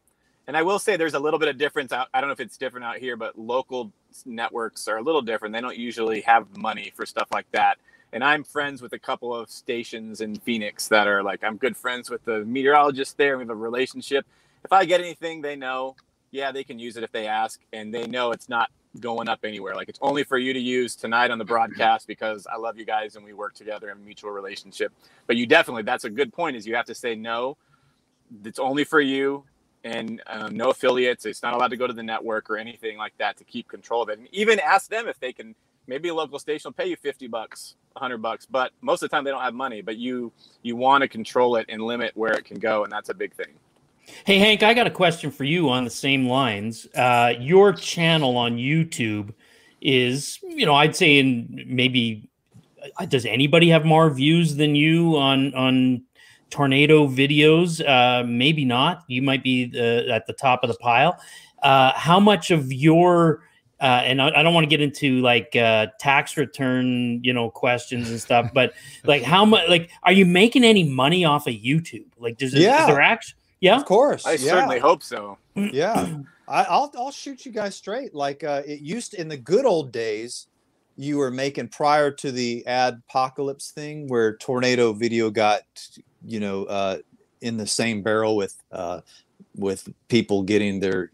[0.48, 2.08] And I will say there's a little bit of difference out.
[2.14, 3.92] I don't know if it's different out here, but local
[4.26, 5.54] networks are a little different.
[5.54, 7.80] They don't usually have money for stuff like that.
[8.14, 11.78] And I'm friends with a couple of stations in Phoenix that are like, I'm good
[11.78, 13.38] friends with the meteorologist there.
[13.38, 14.26] We have a relationship.
[14.66, 15.96] If I get anything, they know,
[16.32, 17.60] yeah, they can use it if they ask.
[17.72, 19.76] And they know it's not going up anywhere.
[19.76, 22.86] Like it's only for you to use tonight on the broadcast because I love you
[22.86, 24.92] guys and we work together in a mutual relationship.
[25.26, 27.56] But you definitely, that's a good point, is you have to say no.
[28.44, 29.46] It's only for you
[29.86, 31.26] and um, no affiliates.
[31.26, 34.02] It's not allowed to go to the network or anything like that to keep control
[34.02, 34.20] of it.
[34.20, 35.56] And even ask them if they can.
[35.88, 39.16] Maybe a local station will pay you fifty bucks, hundred bucks, but most of the
[39.16, 39.82] time they don't have money.
[39.82, 43.10] But you you want to control it and limit where it can go, and that's
[43.10, 43.54] a big thing.
[44.26, 46.88] Hey Hank, I got a question for you on the same lines.
[46.96, 49.34] Uh, your channel on YouTube
[49.82, 52.30] is, you know, I'd say in maybe
[52.98, 56.04] uh, does anybody have more views than you on on
[56.50, 57.86] tornado videos?
[57.88, 59.04] Uh, maybe not.
[59.08, 61.20] You might be the, at the top of the pile.
[61.64, 63.44] Uh, how much of your
[63.82, 67.50] uh, and I, I don't want to get into like uh, tax return, you know,
[67.50, 68.74] questions and stuff, but
[69.06, 72.06] like how much, like, are you making any money off of YouTube?
[72.20, 72.82] Like, does it, Yeah.
[72.82, 74.26] is there actually, yeah, Of course.
[74.26, 74.38] I yeah.
[74.38, 75.38] certainly hope so.
[75.56, 76.18] yeah
[76.48, 79.92] I, i'll i'll shoot you guys straight like uh it used in the good old
[79.92, 80.48] days
[80.96, 85.64] you were making prior to the ad apocalypse thing where tornado video got
[86.26, 86.98] you know uh
[87.42, 89.02] in the same barrel with uh
[89.56, 91.12] with people getting their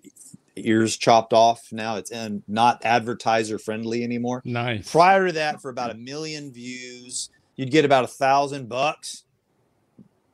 [0.58, 4.92] ears chopped off now it's and not advertiser friendly anymore Nice.
[4.92, 9.24] prior to that for about a million views you'd get about a thousand bucks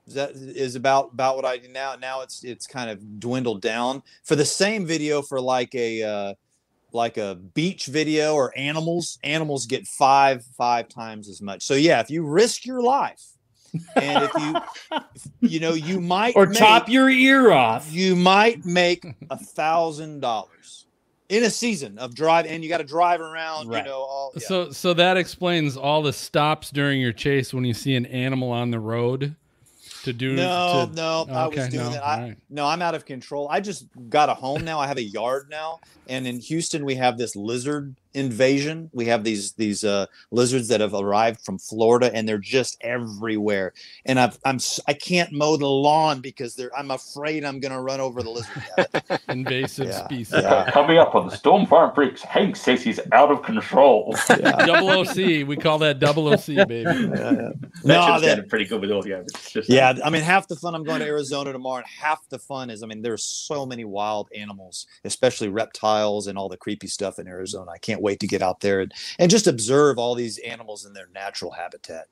[0.07, 1.95] Is that is about about what I do now.
[1.95, 6.33] Now it's it's kind of dwindled down for the same video for like a uh,
[6.91, 9.17] like a beach video or animals.
[9.23, 11.63] Animals get five five times as much.
[11.63, 13.32] So yeah, if you risk your life,
[13.95, 17.91] and if you you know you might or make- chop your ear off.
[17.91, 20.85] you might make a thousand dollars
[21.29, 23.67] in a season of drive, and you got to drive around.
[23.69, 23.83] Right.
[23.83, 24.31] You know all.
[24.35, 24.47] yeah.
[24.47, 28.51] So so that explains all the stops during your chase when you see an animal
[28.51, 29.35] on the road
[30.03, 32.03] to do No, to- no, I was doing no, that.
[32.05, 32.37] I, alright.
[32.49, 33.47] No, I'm out of control.
[33.49, 34.79] I just got a home now.
[34.79, 38.89] I have a yard now, and in Houston we have this lizard invasion.
[38.93, 43.73] We have these these uh, lizards that have arrived from Florida, and they're just everywhere.
[44.05, 46.75] And I've, I'm s- I can't mow the lawn because they're.
[46.77, 48.63] I'm afraid I'm going to run over the lizard.
[49.29, 50.33] Invasive Yeah, species.
[50.33, 50.69] yeah.
[50.71, 54.15] Coming up on the Storm Farm Freaks, Hank says he's out of control.
[54.29, 54.65] yeah.
[54.65, 55.15] Double OC,
[55.47, 56.81] we call that double OC, baby.
[56.83, 57.31] yeah, yeah.
[57.31, 57.55] That
[57.85, 59.21] No, should that- pretty good with audio.
[59.21, 60.75] It's just Yeah, I mean, half the fun.
[60.75, 63.85] I'm going to Arizona tomorrow, and half the fun is, I mean, there's so many
[63.85, 67.71] wild animals, especially reptiles and all the creepy stuff in Arizona.
[67.71, 70.93] I can't wait to get out there and, and just observe all these animals in
[70.93, 72.07] their natural habitat.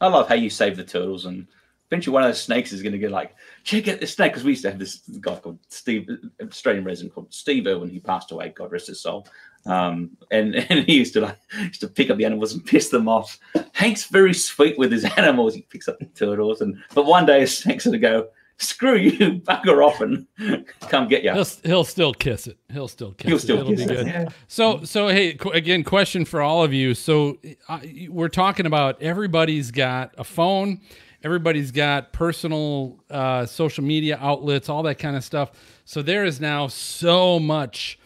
[0.00, 1.46] I love how you save the turtles and
[1.90, 4.32] eventually one of those snakes is going to get like, check out this snake.
[4.32, 6.08] Because we used to have this guy called Steve,
[6.42, 7.90] Australian resident called Steve Irwin.
[7.90, 9.26] He passed away, God rest his soul.
[9.66, 12.88] Um, and, and he used to like, used to pick up the animals and piss
[12.88, 13.38] them off.
[13.72, 15.54] Hank's very sweet with his animals.
[15.54, 16.60] He picks up the turtles.
[16.60, 18.28] and But one day a snake's going to go,
[18.58, 20.26] screw you, bugger off and
[20.88, 21.32] come get you.
[21.32, 22.58] He'll, he'll still kiss it.
[22.72, 23.40] He'll still kiss He'll it.
[23.40, 23.96] still It'll kiss be it.
[23.96, 24.06] good.
[24.06, 24.28] Yeah.
[24.48, 26.94] So, so hey, qu- again, question for all of you.
[26.94, 27.38] So,
[27.68, 30.80] uh, we're talking about everybody's got a phone,
[31.22, 35.50] everybody's got personal uh, social media outlets, all that kind of stuff.
[35.84, 37.98] So there is now so much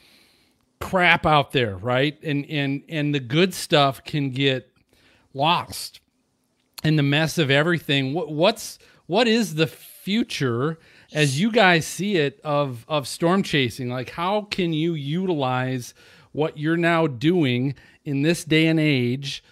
[0.81, 2.17] crap out there, right?
[2.23, 4.71] And and and the good stuff can get
[5.35, 6.01] lost
[6.85, 8.15] in the mess of everything.
[8.15, 9.67] What what's what is the
[10.09, 10.79] future
[11.13, 13.91] as you guys see it of of storm chasing?
[13.91, 15.93] Like how can you utilize
[16.33, 17.75] what you're now doing
[18.07, 19.45] in this day and age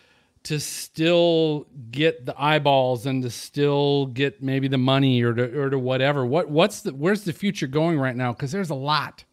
[0.45, 5.69] to still get the eyeballs and to still get maybe the money or to or
[5.69, 6.25] to whatever.
[6.25, 8.33] What what's the where's the future going right now?
[8.33, 9.25] Because there's a lot.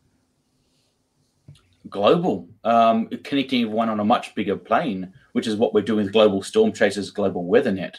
[1.89, 6.11] global, um, connecting everyone on a much bigger plane, which is what we're doing with
[6.11, 7.95] Global Storm Chasers, Global WeatherNet.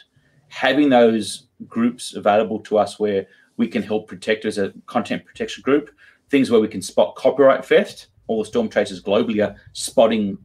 [0.49, 3.27] Having those groups available to us where
[3.57, 5.89] we can help protect as a content protection group,
[6.29, 8.07] things where we can spot copyright theft.
[8.27, 10.37] All the storm chasers globally are spotting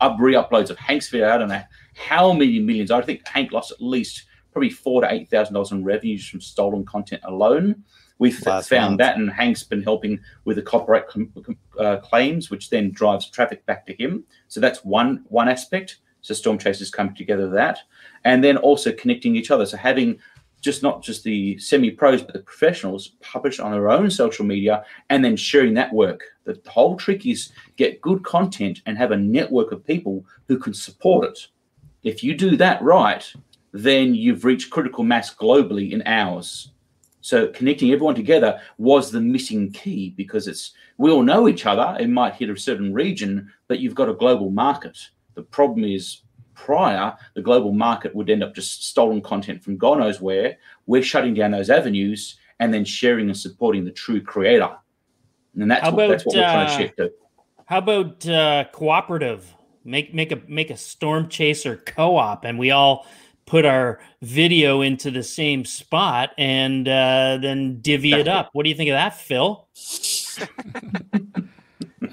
[0.00, 1.30] up re-uploads of Hank's video.
[1.30, 1.62] I don't know
[1.94, 2.90] how many millions.
[2.90, 6.40] I think Hank lost at least probably four to eight thousand dollars in revenues from
[6.40, 7.82] stolen content alone.
[8.18, 8.98] We've Last found month.
[8.98, 13.28] that, and Hank's been helping with the copyright com- com- uh, claims, which then drives
[13.28, 14.22] traffic back to him.
[14.46, 15.98] So that's one one aspect.
[16.24, 17.80] So storm chasers come together that,
[18.24, 19.66] and then also connecting each other.
[19.66, 20.18] So having
[20.62, 24.82] just not just the semi pros, but the professionals publish on their own social media
[25.10, 26.22] and then sharing that work.
[26.44, 30.72] The whole trick is get good content and have a network of people who can
[30.72, 31.38] support it.
[32.02, 33.30] If you do that right,
[33.72, 36.70] then you've reached critical mass globally in hours.
[37.20, 41.94] So connecting everyone together was the missing key because it's we all know each other.
[42.00, 44.98] It might hit a certain region, but you've got a global market.
[45.34, 46.22] The problem is
[46.54, 50.58] prior, the global market would end up just stolen content from God knows where.
[50.86, 54.70] We're shutting down those avenues and then sharing and supporting the true creator.
[55.56, 57.12] And that's, How what, that's what we're trying uh, to shift to.
[57.66, 59.54] How about uh, cooperative?
[59.86, 63.06] Make make a make a storm chaser co-op, and we all
[63.46, 68.48] put our video into the same spot and uh, then divvy it up.
[68.52, 69.68] What do you think of that, Phil?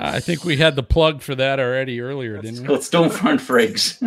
[0.01, 2.67] I think we had the plug for that already earlier, didn't we?
[2.67, 4.01] Called Stormfront Freaks.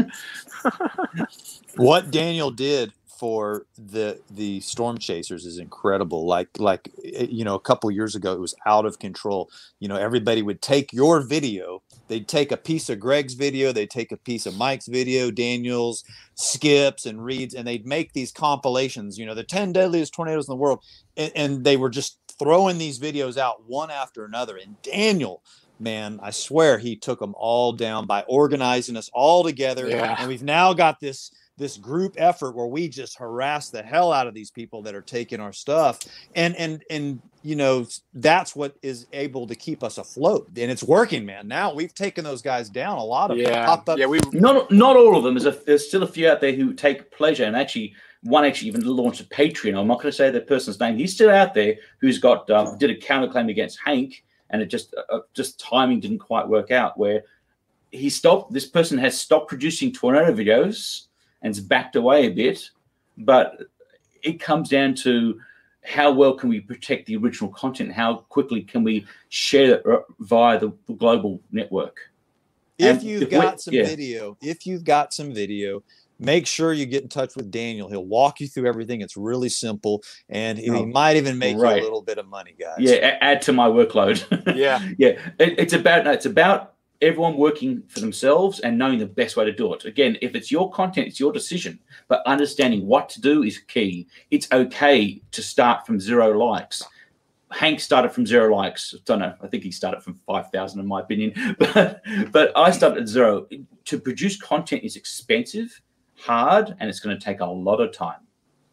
[1.77, 6.27] what Daniel did for the the storm chasers is incredible.
[6.27, 9.51] Like like eh, you know, a couple years ago, it was out of control.
[9.79, 11.83] You know, everybody would take your video.
[12.09, 13.73] They'd take a piece of Greg's video.
[13.73, 16.03] They'd take a piece of Mike's video, Daniel's,
[16.35, 19.17] Skips, and Reed's, and they'd make these compilations.
[19.17, 20.81] You know, the ten deadliest tornadoes in the world,
[21.17, 24.57] and, and they were just throwing these videos out one after another.
[24.57, 25.43] And Daniel
[25.85, 29.89] man, I swear he took them all down by organizing us all together.
[29.89, 30.17] Yeah.
[30.19, 34.27] And we've now got this this group effort where we just harass the hell out
[34.27, 36.01] of these people that are taking our stuff.
[36.35, 40.49] And and and you know, that's what is able to keep us afloat.
[40.57, 41.47] And it's working, man.
[41.47, 42.99] Now we've taken those guys down.
[42.99, 43.99] A lot of them Yeah, popped up.
[43.99, 45.35] yeah, we not not all of them.
[45.35, 48.69] There's a, there's still a few out there who take pleasure and actually one actually
[48.69, 49.79] even launched a Patreon.
[49.79, 50.97] I'm not going to say the person's name.
[50.97, 54.25] He's still out there who's got um, did a counterclaim against Hank,
[54.55, 56.97] and it just uh, just timing didn't quite work out.
[56.97, 57.25] Where
[57.91, 58.53] he stopped.
[58.53, 61.09] This person has stopped producing tornado videos
[61.43, 62.71] and it's backed away a bit,
[63.19, 63.59] but
[64.23, 65.41] it comes down to
[65.83, 67.93] how well can we protect the original content?
[67.93, 71.99] How quickly can we share it uh, via the, global network?
[72.79, 73.87] if And you've if got some yeah.
[73.87, 75.83] video, if you've got some video,
[76.25, 77.89] make sure you get in touch with Daniel.
[77.89, 79.01] He'll walk you through everything.
[79.01, 81.77] It's really simple, and he Oh, might even make right.
[81.77, 82.77] you a little bit of money, guys.
[82.79, 84.25] Yeah, add to my workload.
[84.57, 84.81] Yeah.
[84.99, 85.19] yeah.
[85.39, 89.45] It, it's about no, it's about everyone working for themselves and knowing the best way
[89.45, 89.85] to do it.
[89.85, 94.07] Again, if it's your content, it's your decision, but understanding what to do is key.
[94.31, 96.83] It's okay to start from zero likes.
[97.51, 98.95] Hank started from zero likes.
[98.97, 99.35] I don't know.
[99.41, 101.33] I think he started from five thousand, in my opinion.
[101.59, 102.03] But
[102.33, 103.47] but I started at zero.
[103.85, 105.81] To produce content is expensive,
[106.19, 108.21] hard, and it's going to take a lot of time.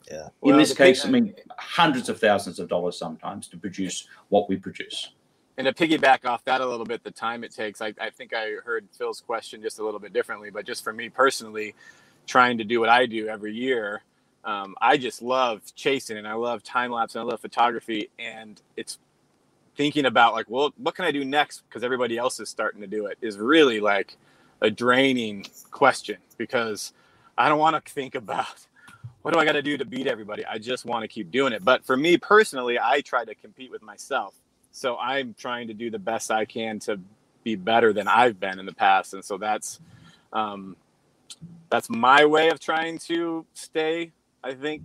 [0.10, 0.26] Yeah.
[0.26, 4.08] In Well, this case, thing- I mean, hundreds of thousands of dollars sometimes to produce
[4.30, 5.12] what we produce.
[5.58, 8.34] and to piggyback off that a little bit, the time it takes, I, I think
[8.34, 11.76] I heard Phil's question just a little bit differently, but just for me personally,
[12.26, 14.02] trying to do what I do every year,
[14.44, 18.10] um, I just love chasing and I love time lapse and I love photography.
[18.18, 18.98] And it's
[19.76, 21.62] thinking about like, well, what can I do next?
[21.70, 24.18] Because everybody else is starting to do it is really like
[24.62, 26.94] a draining question because
[27.42, 28.68] I don't want to think about
[29.24, 30.46] what do I got to do to beat everybody.
[30.46, 31.66] I just want to keep doing it.
[31.66, 34.36] But for me personally, I try to compete with myself.
[34.72, 37.00] So I'm trying to do the best I can to
[37.44, 39.16] be better than I've been in the past.
[39.16, 39.80] And so that's
[40.32, 40.76] um,
[41.70, 44.12] that's my way of trying to stay,
[44.44, 44.84] I think,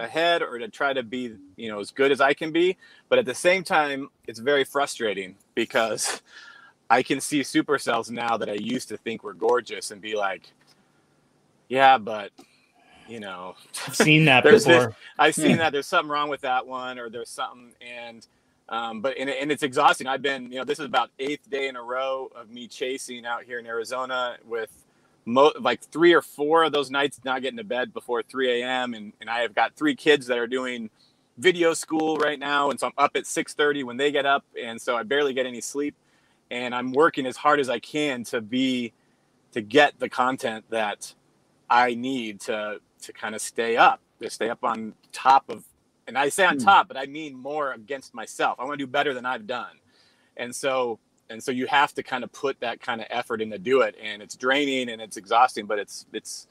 [0.00, 2.76] ahead or to try to be, you know, as good as I can be.
[3.08, 6.20] But at the same time, it's very frustrating because
[6.90, 10.52] I can see supercells now that I used to think were gorgeous and be like,
[11.72, 12.32] yeah, but
[13.08, 13.54] you know,
[13.86, 14.96] I've seen that There's this- before.
[15.18, 18.26] I've seen that there's something wrong with that one, or there's something, and
[18.68, 20.06] um, but and, and it's exhausting.
[20.06, 23.24] I've been, you know, this is about eighth day in a row of me chasing
[23.24, 24.70] out here in Arizona with
[25.24, 28.92] mo- like three or four of those nights not getting to bed before 3 a.m.
[28.92, 30.90] And, and I have got three kids that are doing
[31.38, 34.80] video school right now, and so I'm up at 6:30 when they get up, and
[34.80, 35.94] so I barely get any sleep,
[36.50, 38.92] and I'm working as hard as I can to be
[39.52, 41.14] to get the content that
[41.72, 45.64] I need to to kind of stay up, to stay up on top of,
[46.08, 46.58] and I say on Hmm.
[46.58, 48.58] top, but I mean more against myself.
[48.60, 49.76] I want to do better than I've done,
[50.36, 51.00] and so
[51.30, 53.82] and so you have to kind of put that kind of effort in to do
[53.82, 56.48] it, and it's draining and it's exhausting, but it's it's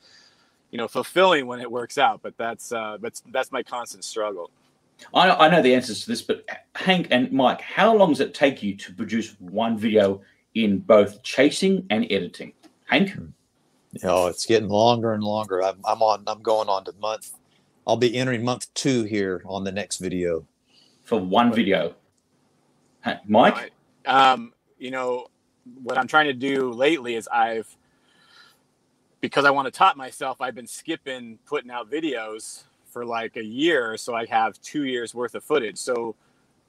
[0.71, 2.21] you know fulfilling when it works out.
[2.23, 4.51] But that's uh, that's that's my constant struggle.
[5.13, 6.45] I, I know the answers to this, but
[6.75, 10.21] Hank and Mike, how long does it take you to produce one video
[10.55, 12.53] in both chasing and editing?
[12.87, 13.13] Hank?
[13.93, 15.61] You know, it's getting longer and longer.
[15.61, 16.23] I'm, I'm on.
[16.27, 17.31] I'm going on to month
[17.85, 20.45] I'll be entering month two here on the next video.
[21.03, 21.95] for one video.
[23.03, 23.71] Hey, Mike,
[24.05, 25.27] Um, you know,
[25.83, 27.75] what I'm trying to do lately is I've
[29.19, 33.43] because I want to top myself, I've been skipping putting out videos for like a
[33.43, 35.77] year, so I have two years worth of footage.
[35.77, 36.15] So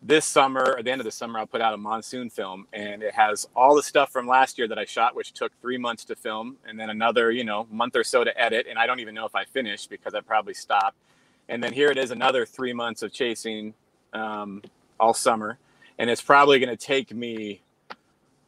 [0.03, 3.03] this summer, at the end of the summer, I'll put out a monsoon film, and
[3.03, 6.05] it has all the stuff from last year that I shot, which took three months
[6.07, 8.67] to film, and then another, you know, month or so to edit.
[8.69, 10.97] And I don't even know if I finished because I probably stopped.
[11.49, 13.75] And then here it is, another three months of chasing
[14.13, 14.63] um,
[14.99, 15.59] all summer,
[15.99, 17.63] and it's probably going to take me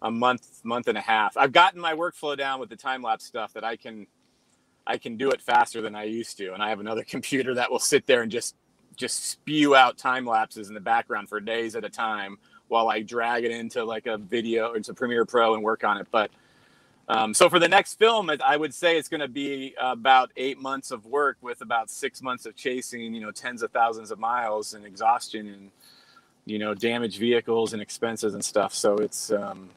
[0.03, 1.37] a month, month and a half.
[1.37, 4.07] I've gotten my workflow down with the time lapse stuff that I can,
[4.87, 7.71] I can do it faster than I used to, and I have another computer that
[7.71, 8.57] will sit there and just
[8.97, 12.39] just spew out time lapses in the background for days at a time
[12.69, 16.07] while I drag it into like a video into Premiere Pro and work on it.
[16.11, 16.31] But
[17.09, 20.59] um, so for the next film, I would say it's going to be about eight
[20.59, 24.19] months of work with about six months of chasing, you know, tens of thousands of
[24.19, 25.71] miles and exhaustion and
[26.47, 28.75] you know damaged vehicles and expenses and stuff.
[28.75, 29.71] So it's um,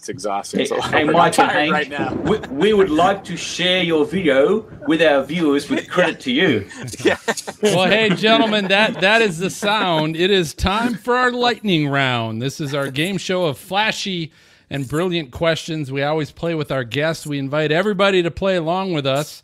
[0.00, 0.60] it's exhausting.
[0.60, 2.14] hey, So hey, I'm Mike and tired Hank, right now.
[2.14, 6.66] we, we would like to share your video with our viewers with credit to you.
[7.04, 7.18] Yeah.
[7.62, 10.16] Well, hey, gentlemen, that that is the sound.
[10.16, 12.40] It is time for our lightning round.
[12.40, 14.32] This is our game show of flashy
[14.70, 15.92] and brilliant questions.
[15.92, 17.26] We always play with our guests.
[17.26, 19.42] We invite everybody to play along with us.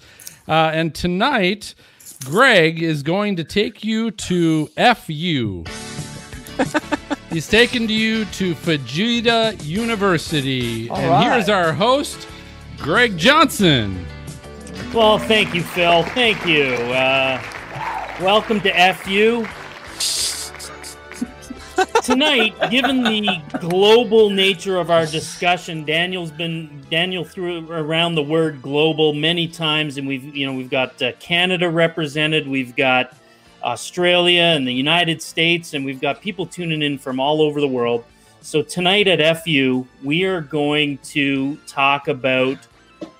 [0.48, 1.74] Uh, and tonight,
[2.24, 5.64] Greg is going to take you to FU.
[7.36, 10.88] He's taken you to Fujita University.
[10.88, 11.34] and right.
[11.34, 12.26] here's our host,
[12.78, 14.06] Greg Johnson.
[14.94, 16.02] Well, thank you, Phil.
[16.02, 16.64] Thank you.
[16.64, 17.38] Uh,
[18.22, 19.46] welcome to FU.
[22.04, 28.62] Tonight, given the global nature of our discussion, Daniel's been Daniel threw around the word
[28.62, 33.14] global many times, and we've you know we've got uh, Canada represented, we've got
[33.66, 37.68] Australia and the United States, and we've got people tuning in from all over the
[37.68, 38.04] world.
[38.40, 42.58] So tonight at FU, we are going to talk about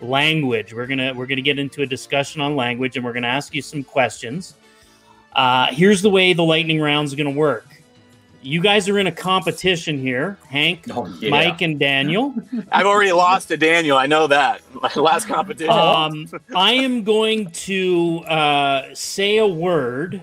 [0.01, 0.73] language.
[0.73, 3.61] We're gonna we're gonna get into a discussion on language, and we're gonna ask you
[3.61, 4.55] some questions.
[5.33, 7.67] Uh, here's the way the lightning round's gonna work.
[8.41, 11.31] You guys are in a competition here, Hank, Oh, yeah.
[11.31, 12.33] Mike, and Daniel.
[12.71, 13.97] I've already lost to Daniel.
[13.99, 14.63] I know that.
[14.81, 15.73] My last competition.
[15.73, 20.23] Um, I am going to uh, say a word,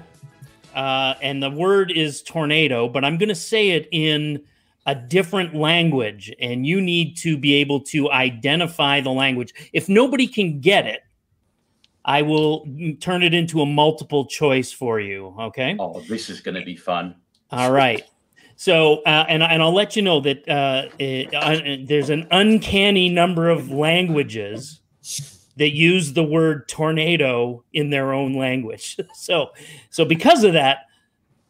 [0.73, 4.43] uh, and the word is tornado, but I'm going to say it in
[4.85, 9.53] a different language, and you need to be able to identify the language.
[9.71, 11.01] If nobody can get it,
[12.05, 12.67] I will
[12.99, 15.33] turn it into a multiple choice for you.
[15.39, 15.77] Okay.
[15.79, 17.15] Oh, this is going to be fun.
[17.51, 18.03] All right.
[18.55, 23.09] So, uh, and and I'll let you know that uh, it, uh, there's an uncanny
[23.09, 24.81] number of languages
[25.57, 28.97] that use the word tornado in their own language.
[29.15, 29.51] So,
[29.89, 30.87] so because of that,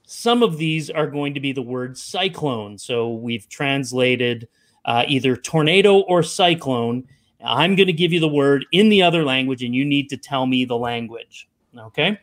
[0.05, 2.77] some of these are going to be the word cyclone.
[2.77, 4.47] So we've translated
[4.85, 7.07] uh, either tornado or cyclone.
[7.43, 10.17] I'm going to give you the word in the other language, and you need to
[10.17, 11.49] tell me the language.
[11.77, 12.19] Okay.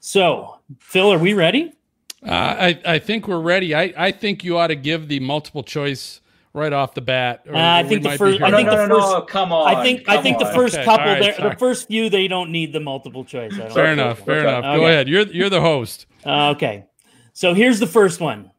[0.00, 1.72] So, Phil, are we ready?
[2.26, 3.74] Uh, I, I think we're ready.
[3.74, 6.21] I, I think you ought to give the multiple choice
[6.54, 7.42] right off the bat.
[7.46, 9.52] or Uh, I think the first- I no, think no, the no, first- no, come
[9.52, 9.74] on.
[9.74, 11.50] I think I come think the first Okay, couple all right, there, sorry.
[11.50, 13.54] the first few they don't need the multiple choice.
[13.54, 14.18] I don't Fair Okay, enough.
[14.20, 14.48] Fair okay.
[14.48, 14.62] enough.
[14.64, 14.92] Go Okay.
[14.92, 15.08] ahead.
[15.08, 16.06] You're you're the host.
[16.26, 16.84] Uh, okay,
[17.32, 18.50] so here's the first one.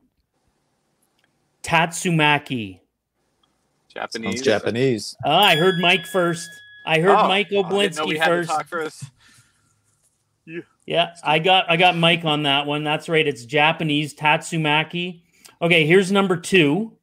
[1.61, 2.79] Tatsumaki.
[3.93, 4.31] Japanese.
[4.39, 5.15] Sounds Japanese.
[5.25, 6.49] Uh, I heard Mike first.
[6.85, 8.49] I heard Oh, Mike I didn't know we Olbinski had first.
[8.49, 9.03] talk first.
[10.85, 12.83] Yeah, I got I got Mike on that one.
[12.83, 13.25] That's right.
[13.25, 15.21] It's Japanese Tatsumaki.
[15.61, 16.97] Okay, here's number two.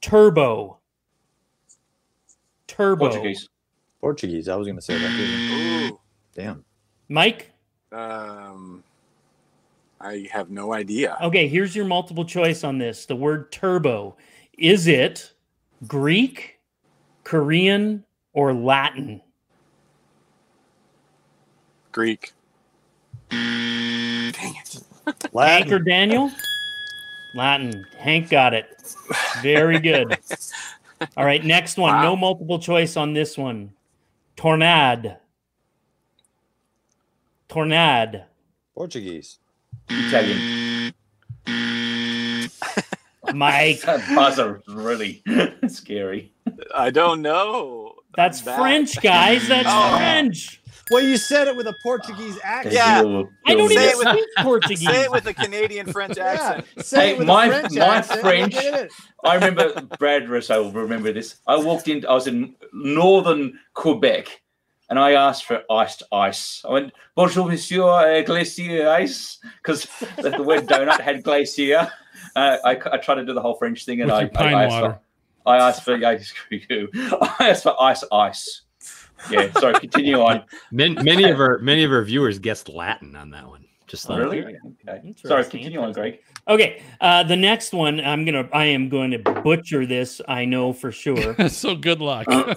[0.00, 0.78] Turbo.
[2.66, 3.08] Turbo.
[3.08, 3.48] Portuguese.
[4.00, 4.48] Portuguese.
[4.48, 5.10] I was going to say that.
[5.10, 5.94] Too.
[5.94, 6.00] Ooh.
[6.34, 6.64] Damn.
[7.08, 7.52] Mike.
[7.92, 8.82] Um,
[10.00, 11.16] I have no idea.
[11.22, 13.06] Okay, here's your multiple choice on this.
[13.06, 14.16] The word turbo.
[14.58, 15.32] Is it
[15.86, 16.60] Greek,
[17.24, 19.22] Korean, or Latin?
[21.92, 22.32] Greek.
[23.30, 24.78] Dang it.
[25.06, 25.84] Hank or Latin.
[25.84, 26.30] Daniel?
[27.36, 27.86] Latin.
[27.98, 28.66] Hank got it.
[29.42, 30.18] Very good.
[31.16, 32.02] All right, next one.
[32.02, 33.72] No multiple choice on this one.
[34.36, 35.18] Tornad.
[37.48, 38.24] Tornad.
[38.74, 39.38] Portuguese.
[39.88, 40.92] Italian.
[43.34, 43.80] Mike.
[43.82, 45.22] That buzzer is really
[45.68, 46.32] scary.
[46.74, 47.94] I don't know.
[48.16, 49.46] That's That- French, guys.
[49.48, 49.96] That's Oh.
[49.96, 50.60] French.
[50.90, 52.74] Well, you said it with a Portuguese accent.
[52.74, 52.98] Yeah.
[53.46, 54.84] I don't Say even it with- speak Portuguese.
[54.86, 56.86] Say it with a Canadian French Yeah, accent.
[56.86, 58.20] say Hey, it with my- a French my accent.
[58.20, 58.90] French-
[59.24, 61.36] I remember Brad Russo will remember this.
[61.46, 62.06] I walked in.
[62.06, 64.40] I was in northern Quebec,
[64.88, 66.62] and I asked for iced ice.
[66.68, 69.88] I went, Bonjour, monsieur, uh, glacier ice, because
[70.22, 71.90] the, the word donut had glacier.
[72.36, 74.54] Uh, I, I tried to do the whole French thing, and With I, your pine
[74.54, 74.92] I, asked water.
[75.42, 76.88] For, I asked for, yeah, screw.
[76.94, 78.62] I asked for ice ice.
[79.30, 80.44] Yeah, sorry, continue on.
[80.70, 83.64] Many, many of our many of our viewers guessed Latin on that one.
[83.86, 84.40] Just Oh, really?
[84.88, 85.14] Okay.
[85.24, 86.18] Sorry, continue on, Greg.
[86.48, 90.20] Okay, uh, the next one I'm gonna I am going to butcher this.
[90.28, 91.48] I know for sure.
[91.48, 92.26] so good luck.
[92.28, 92.54] Uh,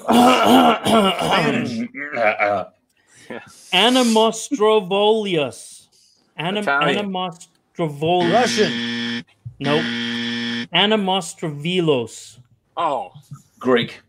[3.74, 5.88] Animostrovolius.
[6.38, 7.12] Anim- Italian.
[7.14, 8.34] Animostrovolius.
[8.34, 9.24] Russian.
[9.60, 9.84] Nope.
[10.74, 12.39] Animostrovilos.
[12.78, 13.12] Oh,
[13.60, 14.01] Greek.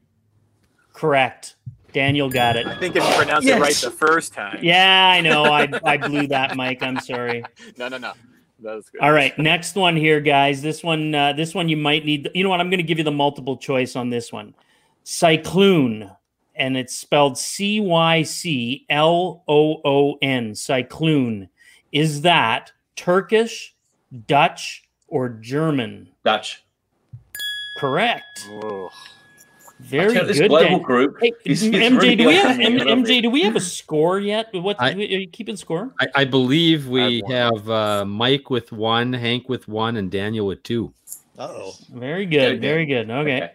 [0.92, 1.56] Correct.
[1.92, 2.66] Daniel got it.
[2.66, 4.58] I think if you pronounce it right the first time.
[4.62, 5.44] Yeah, I know.
[5.44, 6.82] I, I blew that, Mike.
[6.82, 7.44] I'm sorry.
[7.76, 8.12] No, no, no.
[8.62, 9.00] That was good.
[9.00, 10.60] All right, next one here, guys.
[10.60, 12.30] This one, uh, this one you might need.
[12.34, 12.60] You know what?
[12.60, 14.54] I'm going to give you the multiple choice on this one.
[15.02, 16.10] Cyclone,
[16.54, 20.54] and it's spelled C Y C L O O N.
[20.54, 21.48] Cyclone.
[21.92, 23.74] Is that Turkish,
[24.26, 26.10] Dutch, or German?
[26.24, 26.62] Dutch.
[27.78, 28.22] Correct.
[28.50, 28.90] Whoa.
[29.80, 30.48] Very Tell this good.
[30.48, 30.82] global Dan.
[30.82, 31.16] group.
[31.20, 32.60] Hey, is- is MJ, really do we have awesome.
[32.62, 33.22] M- I love MJ?
[33.22, 34.46] Do we have a score yet?
[34.52, 35.92] What I- are you keeping score?
[36.00, 37.32] I, I believe we one.
[37.32, 40.92] have uh, Mike with one, Hank with one, and Daniel with two.
[41.38, 41.72] Uh-oh.
[41.94, 42.52] Very good.
[42.52, 43.10] Good, Very good.
[43.10, 43.50] Okay.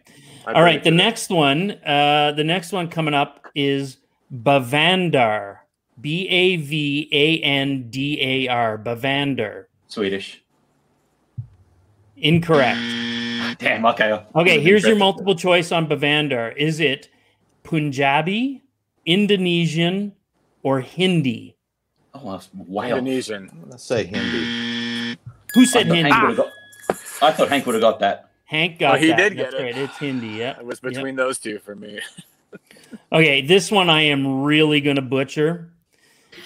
[0.48, 3.98] I All right, the believe next one, uh, the next one coming up is
[4.32, 5.58] Bavandar.
[6.02, 8.78] B A V A N D A R.
[8.78, 9.66] Bavandar.
[9.88, 10.44] Swedish.
[12.18, 12.80] Incorrect.
[13.59, 13.86] Damn.
[13.86, 14.22] Okay.
[14.36, 16.51] Okay, here's your multiple choice on Bavandar.
[16.57, 17.09] Is it
[17.63, 18.63] Punjabi,
[19.05, 20.13] Indonesian,
[20.63, 21.55] or Hindi?
[22.13, 22.99] Oh, that's way off.
[22.99, 23.66] Indonesian.
[23.68, 25.18] Let's say Hindi.
[25.53, 26.11] Who I said thought, Hindi?
[26.11, 26.53] Hank would have got,
[27.22, 28.30] I thought Hank would have got that.
[28.45, 29.18] Hank got Oh, he that.
[29.18, 29.63] did That's get it.
[29.63, 29.78] right.
[29.78, 30.28] It's Hindi.
[30.28, 30.59] Yeah.
[30.59, 30.93] It was Yep.
[30.93, 31.99] between those two for me.
[33.11, 35.70] Okay, this one I am really going to butcher.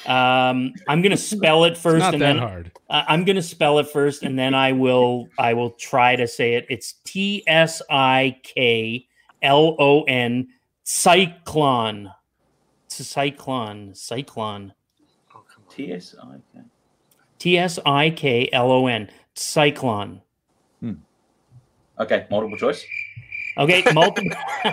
[0.10, 2.72] Um, I'm going to spell it It's first, not and that then hard.
[2.90, 6.28] I- I'm going to spell it first, and then I will I will try to
[6.28, 6.66] say it.
[6.70, 9.08] It's T S I K
[9.44, 10.48] L O N
[10.84, 12.12] cyclone.
[12.88, 13.94] It's a cyclone.
[13.94, 14.74] Cyclone.
[15.70, 16.64] T S I K.
[17.38, 19.06] T S I K L O N.
[19.06, 19.12] come on.
[19.36, 19.38] TSI.
[19.38, 19.66] okay.
[19.78, 21.00] T S I K L O N.
[21.00, 21.02] Cyclone.
[22.00, 22.86] Okay, multiple choice.
[23.58, 24.32] Okay, multiple.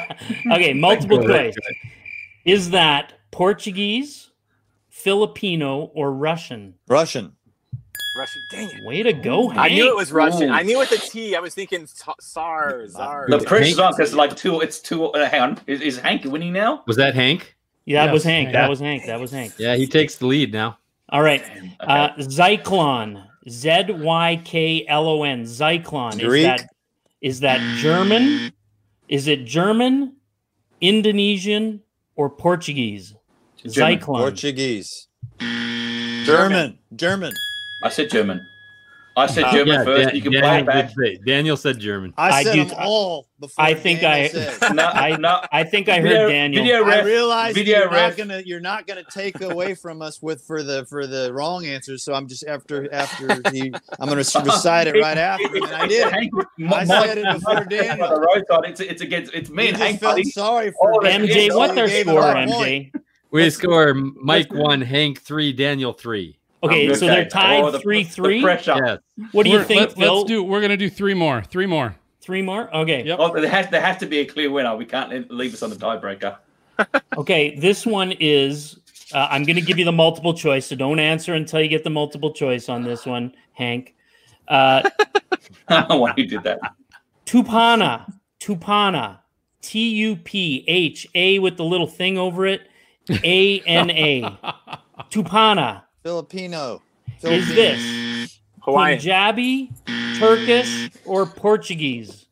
[0.52, 1.56] okay, multiple choice.
[2.44, 4.25] Is that Portuguese,
[5.06, 6.74] Filipino, or Russian?
[6.88, 7.32] Russian.
[8.18, 8.42] Russian.
[8.50, 8.84] Dang it.
[8.84, 9.60] Way to go, Hank.
[9.60, 10.50] I knew it was Russian.
[10.50, 10.52] Ooh.
[10.52, 11.36] I knew with the T.
[11.36, 13.26] I was thinking T- SAR, ZAR.
[13.28, 14.60] The pressure's on because like two.
[14.60, 15.04] It's two.
[15.04, 15.58] Uh, hang on.
[15.68, 16.82] Is, is Hank winning now?
[16.88, 17.54] Was that Hank?
[17.84, 18.46] Yeah, that was Hank.
[18.46, 18.54] Hank.
[18.54, 19.06] That was Hank.
[19.06, 19.52] That was Hank.
[19.58, 20.76] Yeah, he takes the lead now.
[21.10, 21.40] All right.
[21.40, 21.76] Okay.
[21.78, 23.24] Uh, Zyklon.
[23.48, 25.44] Z Y K L O N.
[25.44, 26.14] Zyklon.
[26.14, 26.42] Is Greek.
[26.42, 26.68] that
[27.20, 28.52] is that German?
[29.08, 30.16] Is it German,
[30.80, 31.80] Indonesian,
[32.16, 33.14] or Portuguese?
[33.72, 33.98] German.
[33.98, 34.18] Zyklon.
[34.18, 35.08] Portuguese.
[36.24, 36.78] German.
[36.94, 37.32] German.
[37.82, 38.46] I said German.
[39.18, 40.06] I said Uh, German Yeah, first.
[40.08, 40.90] Dan- you can play it back.
[41.24, 42.12] Daniel said German.
[42.18, 43.64] I, I said do- them all before.
[43.64, 44.74] I think Daniel I- said.
[44.74, 45.40] No, I- no.
[45.50, 46.62] I think I heard Video- Daniel.
[46.62, 48.10] video I ref- realize video you're ref.
[48.10, 51.64] not gonna you're not gonna take away from us with for the for the wrong
[51.64, 52.04] answers.
[52.04, 56.12] So I'm just after after he I'm gonna recite it right after and I did.
[56.12, 56.30] Hank,
[56.70, 58.08] I said it before Mike- Daniel.
[58.10, 60.00] The road side, It's it's against it's me You and just Hank.
[60.00, 60.24] felt buddy.
[60.24, 62.50] sorry for Oh, MJ, so what's you our score, a point.
[62.92, 63.00] MJ?
[63.44, 66.38] We score Mike one, Hank three, Daniel three.
[66.62, 68.42] Okay, so they're tied Oh, the- three the three.
[68.42, 68.74] pressure.
[68.84, 68.98] Yes.
[69.32, 70.18] What do you We're- think, let, Phil?
[70.18, 70.42] us do.
[70.42, 71.42] We're gonna do three more.
[71.42, 71.94] Three more.
[72.20, 72.74] Three more.
[72.74, 73.04] Okay.
[73.04, 73.18] Yep.
[73.20, 74.74] Oh, there has there has to be a clear winner.
[74.76, 76.38] We can't leave us on the tiebreaker.
[77.16, 77.54] Okay.
[77.56, 78.78] This one is.
[79.14, 81.84] Uh, I'm going to give you the multiple choice, so don't answer until you get
[81.84, 83.94] the multiple choice on this one, Hank.
[84.48, 84.82] Uh,
[85.68, 86.58] I don't know Why you did that?
[87.24, 89.18] Tupana, Tupana,
[89.62, 92.68] T U P H A with the little thing over it,
[93.10, 94.22] A N A.
[95.10, 95.82] Tupana.
[96.02, 96.82] Filipino.
[97.22, 98.98] Is this Hawaiian.
[98.98, 99.70] Punjabi,
[100.18, 102.26] Turkish, or Portuguese?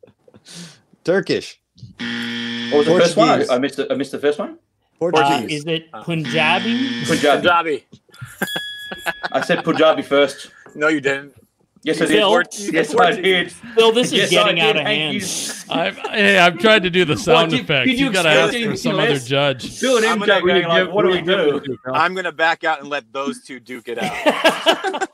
[1.05, 1.61] Turkish?
[1.99, 3.51] What was the first one?
[3.51, 4.51] I, I missed the, I missed the first one.
[4.51, 4.57] Uh,
[4.99, 5.61] Portuguese.
[5.61, 7.05] is it Punjabi?
[7.05, 7.37] Punjabi.
[7.41, 7.87] Punjabi.
[9.33, 10.51] I said Punjabi first.
[10.75, 11.35] No, you didn't.
[11.85, 12.17] Yes, I did.
[12.17, 12.43] Phil?
[12.73, 13.53] Yes, I did.
[13.53, 15.17] Phil, this is Yes, getting out of hand.
[15.69, 17.91] I've, hey, I've tried to do the sound did- effects.
[17.91, 19.79] did You, you got to ask for some other judge.
[19.79, 21.61] Phil and I'm MJ gonna- going like, what do we do?
[21.93, 25.09] I'm gonna back out and let those two duke it out.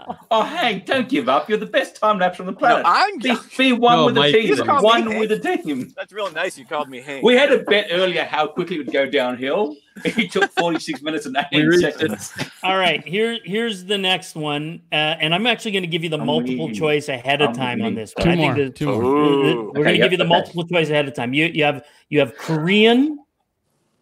[0.33, 1.49] Oh, Hank, don't give up.
[1.49, 2.83] You're the best time lapse on the planet.
[2.85, 3.13] no, planet.
[3.13, 3.19] I'm.
[3.19, 4.55] be, be one No, with Mike, the you team.
[4.55, 5.93] just called me One with the team.
[5.97, 6.57] That's real nice.
[6.57, 7.21] You called me Hank.
[7.23, 9.75] We had a bet earlier how quickly it would go downhill.
[10.05, 12.33] It took 46 minutes and We 18 reached seconds.
[12.63, 16.09] All right, here here's the next one, uh, and I'm actually going to give you
[16.09, 16.79] the I'm multiple winning.
[16.79, 18.23] choice ahead of I'm time on this one.
[18.25, 18.55] Two I more.
[18.55, 19.03] think the- Two more.
[19.03, 19.65] Ooh.
[19.67, 20.29] we're going Okay, to give you the okay.
[20.29, 21.33] multiple choice ahead of time.
[21.33, 23.19] You you have you have Korean,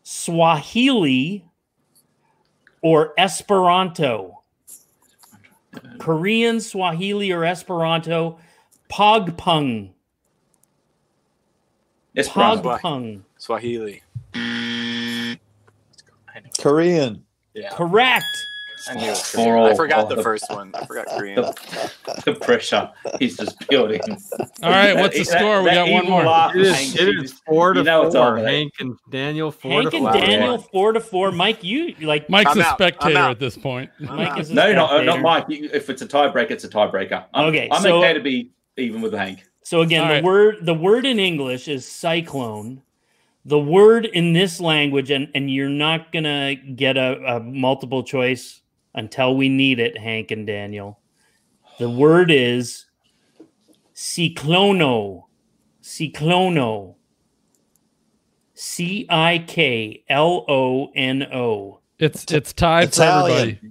[0.04, 1.44] Swahili,
[2.84, 4.39] or Esperanto?
[6.00, 8.40] Korean, Swahili, or Esperanto?
[8.92, 9.92] Pogpung.
[12.16, 12.78] Esperanto.
[12.78, 13.22] Pogpung.
[13.38, 14.02] Swahili.
[16.60, 17.24] Korean.
[17.54, 17.70] Yeah.
[17.74, 18.26] Correct.
[18.88, 19.18] I knew it.
[19.18, 20.72] For I forgot the the- first one.
[20.74, 21.36] I forgot Korean.
[21.36, 24.02] The, the pressure he's just building.
[24.64, 25.60] All right, what's the That- score?
[25.64, 26.24] We that got one more.
[26.24, 28.38] laugh, It Hank, is, it you is just- four to you know four.
[28.38, 30.14] Hank and Daniel four Hank to and four.
[30.14, 31.32] Daniel four to four.
[31.32, 33.90] Mike, you like Mike's I'm a spectator at this point.
[34.00, 34.40] Mike out.
[34.40, 35.22] is No, not, uh, not.
[35.22, 35.46] Mike.
[35.50, 37.26] If it's a tiebreaker, it's a tiebreaker.
[37.34, 39.44] I'm, Okay, I'm so- okay to be even with Hank.
[39.64, 40.24] So again, All the right.
[40.24, 42.82] word the word in English is cyclone.
[43.46, 48.62] The word in this language, and and you're not gonna get a, a multiple choice
[49.00, 51.00] until we need it, Hank and Daniel.
[51.80, 52.86] The word is
[53.94, 55.28] ciclono.
[55.82, 56.98] Ciclono.
[58.54, 61.80] C I K L O N O.
[61.98, 63.58] It's it's tied Italian.
[63.58, 63.66] for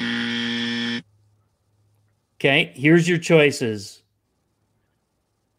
[0.00, 1.04] everybody.
[2.36, 4.02] Okay, here's your choices.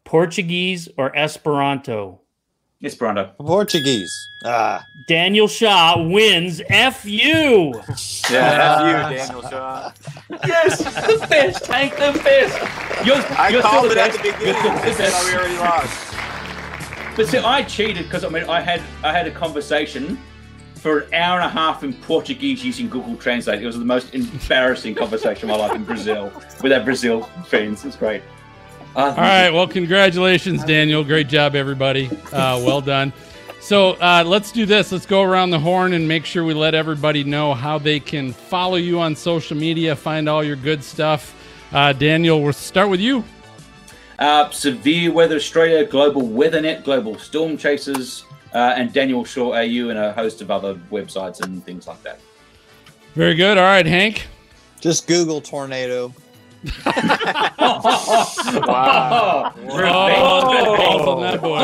[0.04, 2.21] Portuguese or Esperanto?
[2.82, 3.30] Esperanto.
[3.38, 4.28] Portuguese.
[4.44, 7.14] Ah, Daniel Shaw wins FU.
[7.14, 7.72] Yeah,
[8.30, 9.06] Yeah.
[9.06, 9.92] F you, Daniel Shaw.
[10.46, 13.06] Yes, the best, Hank, the best.
[13.06, 14.18] You're, I you're called it the at best.
[14.22, 14.74] the You're beginning.
[14.74, 17.16] the This is how we already lost.
[17.16, 20.18] But see, I cheated because I mean, I had I had a conversation
[20.74, 23.62] for an hour and a half in Portuguese using Google Translate.
[23.62, 27.84] It was the most embarrassing conversation of my life in Brazil with our Brazil friends.
[27.84, 28.22] It's great.
[28.94, 29.50] Uh, All right.
[29.50, 31.02] Well, congratulations, Daniel.
[31.02, 32.08] Great job, everybody.
[32.32, 33.12] Uh, well done.
[33.60, 34.92] So uh, let's do this.
[34.92, 38.32] Let's go around the horn and make sure we let everybody know how they can
[38.32, 41.34] follow you on social media, find all your good stuff.
[41.72, 43.24] Uh, Daniel, we'll start with you.
[44.18, 49.98] Uh, Severe Weather Australia, Global WeatherNet, Global Storm Chasers, uh, and Daniel Shaw AU, and
[49.98, 52.20] a host of other websites and things like that.
[53.14, 53.58] Very good.
[53.58, 54.26] All right, Hank.
[54.80, 56.12] just Google tornado.
[58.66, 59.52] Wow.
[59.68, 61.58] Oh, balls on that boy.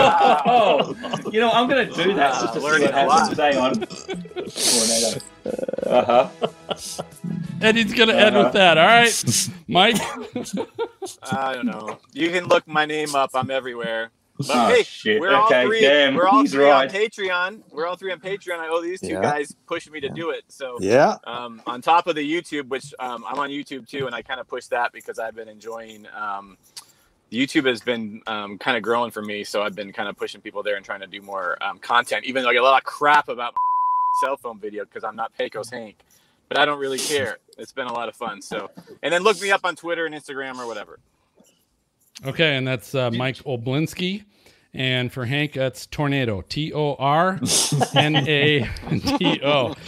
[0.47, 0.95] Oh,
[1.31, 3.39] you know, I'm going to do that just to see what happens.
[3.39, 3.85] Hang on.
[5.87, 6.29] Uh huh.
[7.61, 8.79] Eddie's going to end with that.
[8.79, 9.97] All right, Mike.
[11.23, 11.99] I don't know.
[12.13, 13.31] You can look my name up.
[13.35, 14.11] I'm everywhere.
[14.39, 15.21] But Oh, hey, shit.
[15.21, 15.81] we're all Okay, three.
[15.81, 16.89] damn, we're all he's three right.
[16.89, 17.63] on Patreon.
[17.73, 18.59] We're all three on Patreon.
[18.61, 19.21] I owe these two Yeah.
[19.23, 20.45] guys pushing me to do it.
[20.49, 21.17] So Yeah.
[21.25, 24.39] um, on top of the YouTube, which um, I'm on YouTube too, and I kind
[24.41, 26.07] of push that because I've been enjoying.
[26.15, 26.57] Um,
[27.33, 30.41] YouTube has been um, kind of growing for me, so I've been kind of pushing
[30.41, 32.25] people there and trying to do more um, content.
[32.25, 33.59] Even though I get a lot of crap about my
[34.27, 35.97] cell phone video because I'm not Pecos Hank,
[36.49, 37.39] but I don't really care.
[37.59, 38.41] It's been a lot of fun.
[38.41, 38.71] So,
[39.03, 41.01] and then look me up on Twitter and Instagram or whatever.
[42.27, 44.25] Okay, and that's uh, Mike Olbinski.
[44.75, 46.43] And for Hank, that's Tornado.
[46.43, 47.41] T O R
[47.95, 48.69] N A
[49.19, 49.75] T O.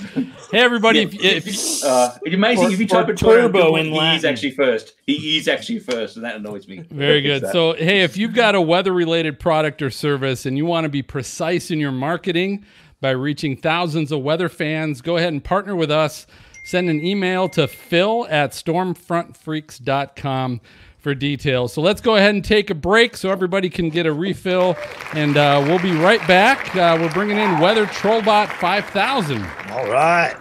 [0.51, 1.03] Hey, everybody.
[1.03, 1.47] If, if,
[1.85, 4.95] Uh, it's amazing if you type a turbo in in he is actually first.
[5.07, 6.79] He is actually first, and that annoys me.
[6.91, 7.47] Very good.
[7.53, 10.89] So, hey, if you've got a weather related product or service and you want to
[10.89, 12.65] be precise in your marketing
[13.01, 16.27] by reaching thousands of weather fans, go ahead and partner with us.
[16.65, 20.61] Send an email to phil at stormfrontfreaks.com
[21.01, 21.73] for details.
[21.73, 24.77] So, let's go ahead and take a break so everybody can get a refill.
[25.13, 26.75] And uh, we'll be right back.
[26.77, 29.45] Uh, we're bringing in Weather Trollbot 5000.
[29.71, 30.37] All right.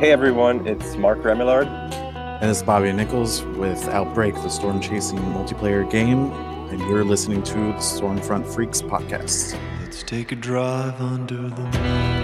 [0.00, 1.66] Hey everyone, it's Mark Remillard.
[2.40, 6.32] And it's Bobby Nichols with Outbreak, the storm chasing multiplayer game.
[6.70, 9.60] And you're listening to the Stormfront Freaks podcast.
[9.82, 12.19] Let's take a drive under the moon.